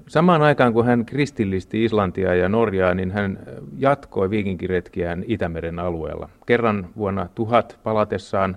Samaan 0.09 0.43
aikaan 0.43 0.73
kun 0.73 0.87
hän 0.87 1.05
kristillisti 1.05 1.85
Islantia 1.85 2.35
ja 2.35 2.49
Norjaa, 2.49 2.95
niin 2.95 3.11
hän 3.11 3.39
jatkoi 3.79 4.31
viikinkiretkiään 4.31 5.25
Itämeren 5.27 5.79
alueella. 5.79 6.29
Kerran 6.47 6.89
vuonna 6.97 7.29
1000 7.35 7.79
palatessaan 7.83 8.57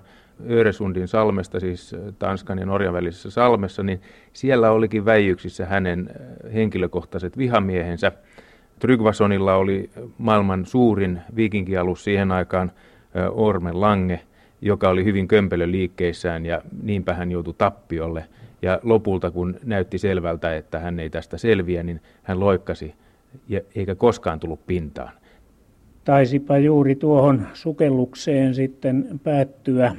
Öresundin 0.50 1.08
salmesta, 1.08 1.60
siis 1.60 1.96
Tanskan 2.18 2.58
ja 2.58 2.66
Norjan 2.66 2.94
välisessä 2.94 3.30
salmessa, 3.30 3.82
niin 3.82 4.00
siellä 4.32 4.70
olikin 4.70 5.04
väijyksissä 5.04 5.66
hänen 5.66 6.10
henkilökohtaiset 6.54 7.38
vihamiehensä. 7.38 8.12
Trygvasonilla 8.78 9.54
oli 9.54 9.90
maailman 10.18 10.66
suurin 10.66 11.20
viikinkialus 11.36 12.04
siihen 12.04 12.32
aikaan 12.32 12.72
Ormen 13.30 13.80
Lange, 13.80 14.20
joka 14.60 14.88
oli 14.88 15.04
hyvin 15.04 15.28
kömpelö 15.28 15.70
liikkeissään 15.70 16.46
ja 16.46 16.62
niinpä 16.82 17.14
hän 17.14 17.30
joutui 17.30 17.54
tappiolle. 17.58 18.24
Ja 18.62 18.80
lopulta, 18.82 19.30
kun 19.30 19.56
näytti 19.64 19.98
selvältä, 19.98 20.56
että 20.56 20.78
hän 20.78 21.00
ei 21.00 21.10
tästä 21.10 21.38
selviä, 21.38 21.82
niin 21.82 22.00
hän 22.22 22.40
loikkasi 22.40 22.94
eikä 23.74 23.94
koskaan 23.94 24.40
tullut 24.40 24.66
pintaan. 24.66 25.12
Taisipa 26.04 26.58
juuri 26.58 26.94
tuohon 26.94 27.46
sukellukseen 27.54 28.54
sitten 28.54 29.20
päättyä 29.24 29.96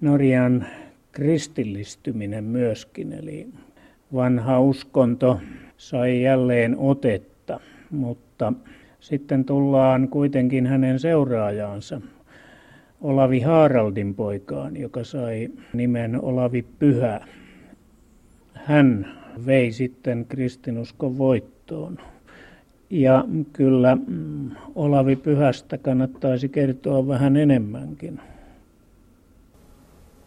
Norjan 0.00 0.66
kristillistyminen 1.12 2.44
myöskin, 2.44 3.12
eli 3.12 3.48
vanha 4.14 4.60
uskonto 4.60 5.40
sai 5.76 6.22
jälleen 6.22 6.76
otetta, 6.78 7.60
mutta 7.90 8.52
sitten 9.00 9.44
tullaan 9.44 10.08
kuitenkin 10.08 10.66
hänen 10.66 10.98
seuraajansa, 10.98 12.00
Olavi 13.00 13.40
Haraldin 13.40 14.14
poikaan, 14.14 14.76
joka 14.76 15.04
sai 15.04 15.48
nimen 15.72 16.24
Olavi 16.24 16.64
Pyhä. 16.78 17.20
Hän 18.68 19.06
vei 19.46 19.72
sitten 19.72 20.26
kristinuskon 20.28 21.18
voittoon. 21.18 21.98
Ja 22.90 23.24
kyllä 23.52 23.96
mm, 24.06 24.50
Olavi 24.74 25.16
Pyhästä 25.16 25.78
kannattaisi 25.78 26.48
kertoa 26.48 27.08
vähän 27.08 27.36
enemmänkin. 27.36 28.20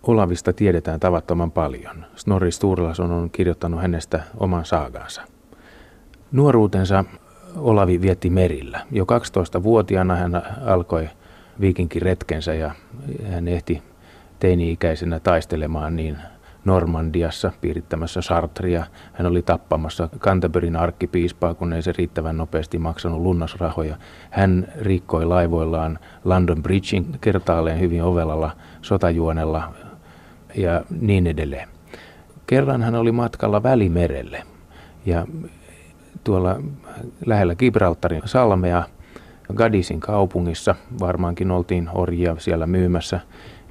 Olavista 0.04 0.54
tiedetään 0.54 1.00
tavattoman 1.00 1.52
paljon. 1.52 2.06
Snorri 2.16 2.52
Sturlason 2.52 3.12
on 3.12 3.30
kirjoittanut 3.30 3.82
hänestä 3.82 4.24
oman 4.38 4.66
saagansa. 4.66 5.22
Nuoruutensa 6.32 7.06
Olavi 7.56 8.02
vietti 8.02 8.30
merillä. 8.30 8.80
Jo 8.92 9.04
12-vuotiaana 9.04 10.16
hän 10.16 10.42
alkoi 10.66 11.10
viikinkiretkensä 11.60 12.54
ja 12.54 12.72
hän 13.32 13.48
ehti 13.48 13.82
teini-ikäisenä 14.40 15.20
taistelemaan 15.20 15.96
niin 15.96 16.18
Normandiassa 16.66 17.52
piirittämässä 17.62 18.22
Sartria. 18.22 18.86
Hän 19.14 19.28
oli 19.28 19.42
tappamassa 19.42 20.10
Canterburyn 20.20 20.76
arkkipiispaa, 20.76 21.54
kun 21.54 21.74
ei 21.74 21.82
se 21.82 21.94
riittävän 21.98 22.38
nopeasti 22.38 22.78
maksanut 22.78 23.22
lunnasrahoja. 23.22 23.96
Hän 24.30 24.68
rikkoi 24.82 25.26
laivoillaan 25.26 26.00
London 26.24 26.64
Bridgein 26.64 27.06
kertaalleen 27.22 27.80
hyvin 27.80 28.04
ovelalla 28.04 28.52
sotajuonella 28.82 29.74
ja 30.56 30.82
niin 31.02 31.28
edelleen. 31.28 31.70
Kerran 32.48 32.82
hän 32.82 32.96
oli 32.96 33.12
matkalla 33.12 33.64
Välimerelle 33.64 34.44
ja 35.06 35.28
tuolla 36.24 36.62
lähellä 37.26 37.56
Gibraltarin 37.56 38.22
salmea 38.26 38.84
Gadisin 39.54 40.00
kaupungissa, 40.00 40.76
varmaankin 41.00 41.52
oltiin 41.52 41.90
orjia 41.94 42.36
siellä 42.40 42.68
myymässä, 42.68 43.20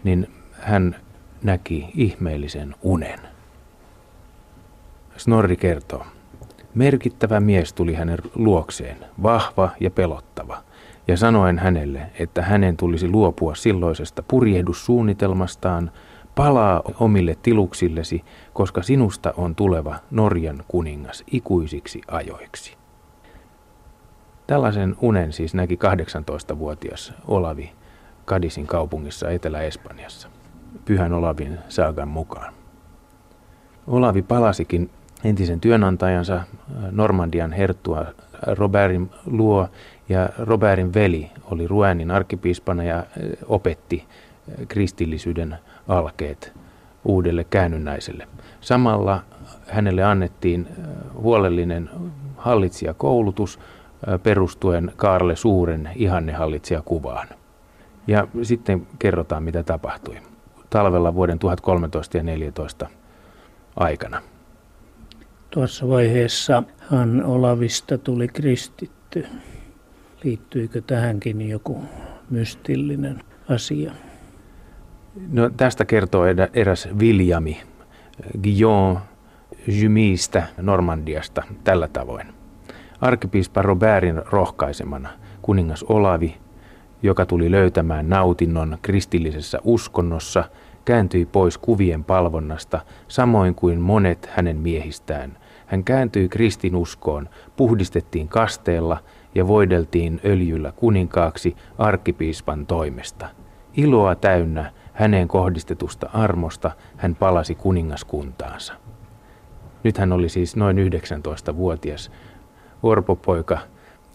niin 0.05 0.31
hän 0.53 0.97
näki 1.43 1.89
ihmeellisen 1.95 2.75
unen. 2.83 3.21
Snorri 5.17 5.57
kertoo. 5.57 6.07
Merkittävä 6.75 7.41
mies 7.41 7.73
tuli 7.73 7.95
hänen 7.95 8.19
luokseen, 8.35 8.97
vahva 9.23 9.71
ja 9.81 9.91
pelottava, 9.91 10.63
ja 11.09 11.17
sanoen 11.17 11.59
hänelle, 11.59 12.03
että 12.19 12.43
hänen 12.43 12.77
tulisi 12.77 13.09
luopua 13.09 13.55
silloisesta 13.55 14.23
purjehdussuunnitelmastaan, 14.23 15.91
palaa 16.35 16.83
omille 17.01 17.37
tiluksillesi, 17.43 18.25
koska 18.53 18.83
sinusta 18.83 19.35
on 19.37 19.55
tuleva 19.55 19.97
Norjan 20.11 20.65
kuningas 20.69 21.25
ikuisiksi 21.33 22.01
ajoiksi. 22.09 22.77
Tällaisen 24.47 24.97
unen 25.01 25.33
siis 25.33 25.55
näki 25.55 25.79
18-vuotias 26.55 27.13
Olavi 27.29 27.73
Kadisin 28.25 28.67
kaupungissa 28.67 29.31
Etelä-Espanjassa 29.31 30.40
pyhän 30.85 31.13
Olavin 31.13 31.59
saagan 31.69 32.09
mukaan. 32.09 32.53
Olavi 33.87 34.23
palasikin 34.23 34.91
entisen 35.25 35.61
työnantajansa 35.61 36.35
äh, 36.35 36.45
Normandian 36.91 37.53
herttua 37.53 38.05
Robertin 38.47 39.11
luo 39.27 39.69
ja 40.09 40.29
Robertin 40.39 40.95
veli 40.95 41.31
oli 41.45 41.67
Ruenin 41.67 42.11
arkkipiispana 42.11 42.85
ja 42.85 42.97
äh, 42.99 43.05
opetti 43.47 44.05
äh, 44.09 44.67
kristillisyyden 44.69 45.57
alkeet 45.89 46.53
uudelle 47.05 47.45
käännynnäiselle. 47.45 48.29
Samalla 48.61 49.23
hänelle 49.69 50.05
annettiin 50.05 50.69
huolellinen 51.15 51.91
hallitsijakoulutus 52.37 53.59
perustuen 54.23 54.93
Kaarle 54.97 55.37
Suuren 55.37 55.91
ihannehallitsijakuvaan. 55.95 57.29
Ja 58.07 58.27
sitten 58.43 58.87
kerrotaan, 58.99 59.43
mitä 59.43 59.63
tapahtui 59.63 60.17
talvella 60.71 61.15
vuoden 61.15 61.39
1013 61.39 62.17
ja 62.17 62.23
14 62.23 62.89
aikana. 63.77 64.23
Tuossa 65.51 65.89
vaiheessa 65.89 66.63
hän 66.79 67.25
Olavista 67.25 67.99
tuli 67.99 68.29
kristitty. 68.29 69.27
Liittyykö 70.25 70.83
tähänkin 70.87 71.49
joku 71.49 71.83
mystillinen 72.31 73.23
asia? 73.49 73.93
No, 75.33 75.51
tästä 75.57 75.85
kertoo 75.85 76.25
eräs 76.55 76.89
Viljami, 76.99 77.61
Guillaume 78.43 79.01
Jumista 79.67 80.43
Normandiasta 80.63 81.43
tällä 81.65 81.89
tavoin. 81.89 82.27
Arkipiispa 83.01 83.63
Robertin 83.63 84.23
rohkaisemana 84.27 85.09
kuningas 85.43 85.83
Olavi, 85.83 86.37
joka 87.03 87.27
tuli 87.27 87.51
löytämään 87.51 88.09
nautinnon 88.09 88.79
kristillisessä 88.83 89.59
uskonnossa, 89.65 90.45
kääntyi 90.85 91.27
pois 91.27 91.59
kuvien 91.59 92.05
palvonnasta, 92.05 92.81
samoin 93.09 93.55
kuin 93.55 93.81
monet 93.81 94.31
hänen 94.33 94.57
miehistään. 94.57 95.39
Hän 95.67 95.85
kääntyi 95.85 96.29
kristinuskoon, 96.29 97.29
puhdistettiin 97.57 98.29
kasteella 98.29 98.99
ja 99.35 99.49
voideltiin 99.49 100.21
öljyllä 100.25 100.73
kuninkaaksi 100.73 101.57
arkkipiispan 101.79 102.67
toimesta. 102.67 103.29
Iloa 103.77 104.15
täynnä 104.15 104.73
häneen 104.93 105.29
kohdistetusta 105.29 106.11
armosta 106.13 106.71
hän 106.97 107.15
palasi 107.15 107.55
kuningaskuntaansa. 107.55 108.73
Nyt 109.85 109.99
hän 109.99 110.13
oli 110.13 110.29
siis 110.29 110.57
noin 110.57 110.77
19-vuotias 110.79 112.11
orpopoika, 112.83 113.59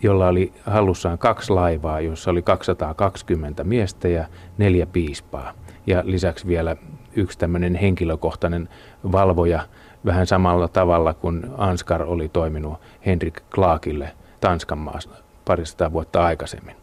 jolla 0.04 0.28
oli 0.28 0.54
hallussaan 0.66 1.18
kaksi 1.18 1.54
laivaa, 1.54 2.02
jossa 2.02 2.32
oli 2.32 2.42
220 2.42 3.64
miestä 3.64 4.08
ja 4.08 4.26
neljä 4.58 4.86
piispaa. 4.86 5.54
Ja 5.88 6.04
lisäksi 6.06 6.48
vielä 6.48 6.76
yksi 7.16 7.40
tämmöinen 7.40 7.76
henkilökohtainen 7.76 8.70
valvoja, 9.12 9.68
vähän 10.06 10.28
samalla 10.28 10.68
tavalla 10.68 11.14
kuin 11.14 11.44
Anskar 11.58 12.04
oli 12.04 12.30
toiminut 12.30 12.80
Henrik 13.06 13.42
Klaakille 13.56 14.12
Tanskan 14.42 14.78
maassa 14.78 15.10
parista 15.46 15.92
vuotta 15.92 16.26
aikaisemmin. 16.26 16.76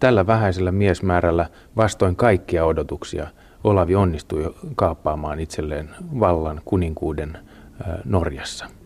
Tällä 0.00 0.26
vähäisellä 0.26 0.72
miesmäärällä 0.72 1.46
vastoin 1.76 2.16
kaikkia 2.16 2.64
odotuksia 2.64 3.26
Olavi 3.64 3.94
onnistui 3.94 4.54
kaappaamaan 4.76 5.40
itselleen 5.40 5.90
vallan 6.20 6.60
kuninkuuden 6.64 7.38
Norjassa. 8.04 8.77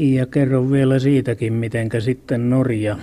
Ja 0.00 0.26
kerro 0.26 0.70
vielä 0.70 0.98
siitäkin, 0.98 1.52
miten 1.52 1.88
sitten 1.98 2.50
Norja 2.50 2.96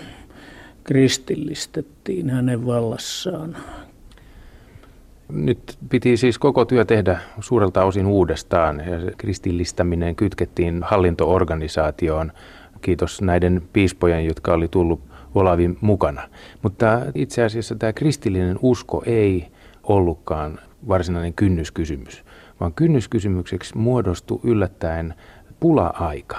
kristillistettiin 0.83 2.29
hänen 2.29 2.65
vallassaan. 2.65 3.57
Nyt 5.29 5.77
piti 5.89 6.17
siis 6.17 6.39
koko 6.39 6.65
työ 6.65 6.85
tehdä 6.85 7.19
suurelta 7.39 7.83
osin 7.83 8.05
uudestaan 8.05 8.79
ja 8.79 9.11
kristillistäminen 9.17 10.15
kytkettiin 10.15 10.83
hallintoorganisaatioon. 10.83 12.31
Kiitos 12.81 13.21
näiden 13.21 13.61
piispojen, 13.73 14.25
jotka 14.25 14.53
oli 14.53 14.67
tullut 14.67 15.01
Olavin 15.35 15.77
mukana. 15.81 16.21
Mutta 16.61 17.01
itse 17.15 17.43
asiassa 17.43 17.75
tämä 17.75 17.93
kristillinen 17.93 18.59
usko 18.61 19.03
ei 19.05 19.47
ollutkaan 19.83 20.59
varsinainen 20.87 21.33
kynnyskysymys, 21.33 22.23
vaan 22.59 22.73
kynnyskysymykseksi 22.73 23.77
muodostui 23.77 24.39
yllättäen 24.43 25.13
pula-aika. 25.59 26.37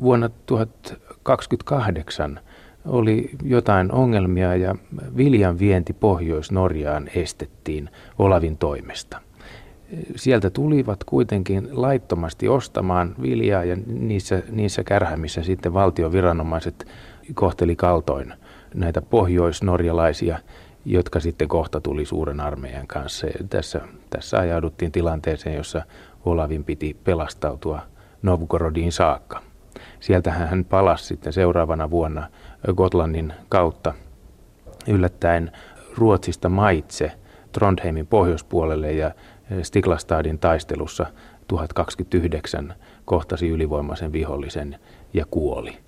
Vuonna 0.00 0.28
1028 0.46 2.40
oli 2.86 3.30
jotain 3.42 3.92
ongelmia 3.92 4.56
ja 4.56 4.74
viljan 5.16 5.58
vienti 5.58 5.92
Pohjois-Norjaan 5.92 7.08
estettiin 7.14 7.90
Olavin 8.18 8.58
toimesta. 8.58 9.20
Sieltä 10.16 10.50
tulivat 10.50 11.04
kuitenkin 11.04 11.68
laittomasti 11.72 12.48
ostamaan 12.48 13.14
viljaa 13.22 13.64
ja 13.64 13.76
niissä, 13.86 14.42
niissä 14.50 14.84
kärhämissä 14.84 15.42
sitten 15.42 15.74
valtion 15.74 16.12
viranomaiset 16.12 16.86
kohteli 17.34 17.76
kaltoin 17.76 18.34
näitä 18.74 19.02
pohjoisnorjalaisia, 19.02 20.38
jotka 20.84 21.20
sitten 21.20 21.48
kohta 21.48 21.80
tuli 21.80 22.06
suuren 22.06 22.40
armeijan 22.40 22.86
kanssa. 22.86 23.26
Ja 23.26 23.46
tässä, 23.50 23.80
tässä 24.10 24.38
ajauduttiin 24.38 24.92
tilanteeseen, 24.92 25.56
jossa 25.56 25.82
Olavin 26.24 26.64
piti 26.64 26.96
pelastautua 27.04 27.80
Novgorodiin 28.22 28.92
saakka. 28.92 29.42
Sieltähän 30.00 30.48
hän 30.48 30.64
palasi 30.64 31.04
sitten 31.04 31.32
seuraavana 31.32 31.90
vuonna 31.90 32.28
Gotlannin 32.74 33.32
kautta 33.48 33.94
yllättäen 34.88 35.52
Ruotsista 35.96 36.48
maitse 36.48 37.12
Trondheimin 37.52 38.06
pohjoispuolelle 38.06 38.92
ja 38.92 39.10
Stiklastadin 39.62 40.38
taistelussa 40.38 41.06
1029 41.48 42.74
kohtasi 43.04 43.48
ylivoimaisen 43.48 44.12
vihollisen 44.12 44.78
ja 45.14 45.24
kuoli 45.30 45.86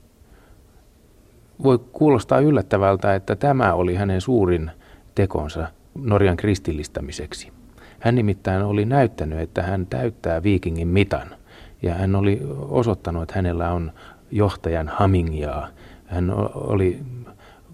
voi 1.62 1.78
kuulostaa 1.92 2.40
yllättävältä, 2.40 3.14
että 3.14 3.36
tämä 3.36 3.74
oli 3.74 3.94
hänen 3.94 4.20
suurin 4.20 4.70
tekonsa 5.14 5.66
Norjan 5.94 6.36
kristillistämiseksi. 6.36 7.52
Hän 8.00 8.14
nimittäin 8.14 8.62
oli 8.62 8.84
näyttänyt, 8.84 9.38
että 9.38 9.62
hän 9.62 9.86
täyttää 9.86 10.42
viikingin 10.42 10.88
mitan 10.88 11.37
ja 11.82 11.94
hän 11.94 12.16
oli 12.16 12.40
osoittanut, 12.68 13.22
että 13.22 13.34
hänellä 13.34 13.72
on 13.72 13.92
johtajan 14.30 14.88
hamingiaa. 14.88 15.68
Hän 16.06 16.32
oli 16.54 17.02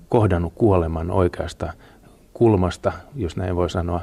kohdannut 0.09 0.53
kuoleman 0.55 1.11
oikeasta 1.11 1.73
kulmasta, 2.33 2.93
jos 3.15 3.37
näin 3.37 3.57
voi 3.57 3.71
sanoa. 3.71 4.01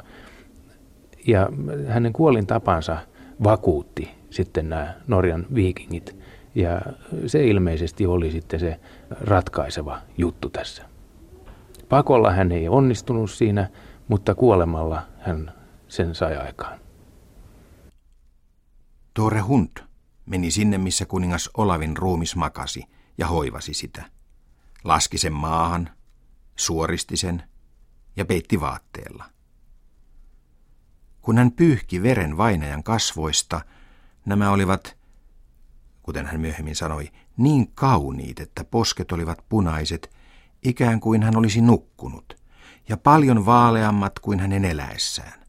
Ja 1.26 1.48
hänen 1.86 2.12
kuolintapansa 2.12 2.96
vakuutti 3.44 4.10
sitten 4.30 4.68
nämä 4.68 4.94
Norjan 5.06 5.46
viikingit. 5.54 6.16
Ja 6.54 6.80
se 7.26 7.46
ilmeisesti 7.46 8.06
oli 8.06 8.30
sitten 8.30 8.60
se 8.60 8.80
ratkaiseva 9.20 9.98
juttu 10.18 10.50
tässä. 10.50 10.82
Pakolla 11.88 12.30
hän 12.30 12.52
ei 12.52 12.68
onnistunut 12.68 13.30
siinä, 13.30 13.68
mutta 14.08 14.34
kuolemalla 14.34 15.02
hän 15.18 15.52
sen 15.88 16.14
sai 16.14 16.36
aikaan. 16.36 16.78
Tore 19.14 19.40
Hund 19.40 19.91
meni 20.26 20.50
sinne, 20.50 20.78
missä 20.78 21.06
kuningas 21.06 21.50
Olavin 21.56 21.96
ruumis 21.96 22.36
makasi 22.36 22.84
ja 23.18 23.26
hoivasi 23.26 23.74
sitä. 23.74 24.04
Laski 24.84 25.18
sen 25.18 25.32
maahan, 25.32 25.90
suoristi 26.56 27.16
sen 27.16 27.42
ja 28.16 28.24
peitti 28.24 28.60
vaatteella. 28.60 29.24
Kun 31.20 31.38
hän 31.38 31.52
pyyhki 31.52 32.02
veren 32.02 32.36
vainajan 32.36 32.82
kasvoista, 32.82 33.60
nämä 34.26 34.50
olivat 34.50 34.96
kuten 36.02 36.26
hän 36.26 36.40
myöhemmin 36.40 36.76
sanoi, 36.76 37.08
niin 37.36 37.72
kauniit, 37.74 38.40
että 38.40 38.64
posket 38.64 39.12
olivat 39.12 39.44
punaiset, 39.48 40.10
ikään 40.62 41.00
kuin 41.00 41.22
hän 41.22 41.36
olisi 41.36 41.60
nukkunut, 41.60 42.36
ja 42.88 42.96
paljon 42.96 43.46
vaaleammat 43.46 44.18
kuin 44.18 44.40
hänen 44.40 44.64
eläessään. 44.64 45.42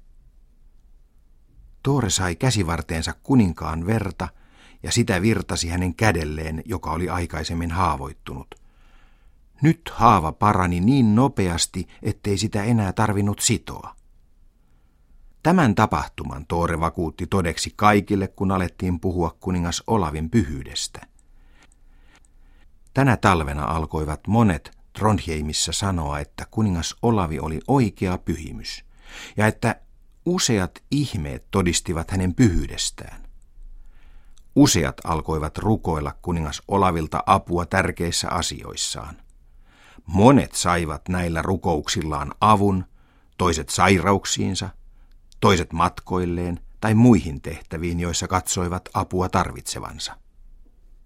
Toore 1.83 2.09
sai 2.09 2.35
käsivarteensa 2.35 3.13
kuninkaan 3.23 3.85
verta, 3.85 4.27
ja 4.83 4.91
sitä 4.91 5.21
virtasi 5.21 5.69
hänen 5.69 5.95
kädelleen, 5.95 6.63
joka 6.65 6.91
oli 6.91 7.09
aikaisemmin 7.09 7.71
haavoittunut. 7.71 8.55
Nyt 9.61 9.91
haava 9.93 10.31
parani 10.31 10.79
niin 10.79 11.15
nopeasti, 11.15 11.87
ettei 12.01 12.37
sitä 12.37 12.63
enää 12.63 12.93
tarvinnut 12.93 13.39
sitoa. 13.39 13.95
Tämän 15.43 15.75
tapahtuman 15.75 16.45
Toore 16.47 16.79
vakuutti 16.79 17.27
todeksi 17.27 17.73
kaikille, 17.75 18.27
kun 18.27 18.51
alettiin 18.51 18.99
puhua 18.99 19.37
kuningas 19.39 19.83
Olavin 19.87 20.29
pyhyydestä. 20.29 21.01
Tänä 22.93 23.17
talvena 23.17 23.63
alkoivat 23.63 24.27
monet 24.27 24.77
Trondheimissa 24.93 25.71
sanoa, 25.71 26.19
että 26.19 26.45
kuningas 26.51 26.95
Olavi 27.01 27.39
oli 27.39 27.59
oikea 27.67 28.17
pyhimys 28.17 28.85
ja 29.37 29.47
että 29.47 29.81
useat 30.25 30.83
ihmeet 30.91 31.45
todistivat 31.51 32.11
hänen 32.11 32.35
pyhyydestään. 32.35 33.22
Useat 34.55 35.01
alkoivat 35.03 35.57
rukoilla 35.57 36.15
kuningas 36.21 36.61
Olavilta 36.67 37.23
apua 37.25 37.65
tärkeissä 37.65 38.29
asioissaan. 38.29 39.15
Monet 40.05 40.55
saivat 40.55 41.09
näillä 41.09 41.41
rukouksillaan 41.41 42.31
avun, 42.41 42.85
toiset 43.37 43.69
sairauksiinsa– 43.69 44.69
toiset 45.43 45.73
matkoilleen 45.73 46.59
tai 46.81 46.93
muihin 46.93 47.41
tehtäviin, 47.41 47.99
joissa 47.99 48.27
katsoivat 48.27 48.89
apua 48.93 49.29
tarvitsevansa. 49.29 50.17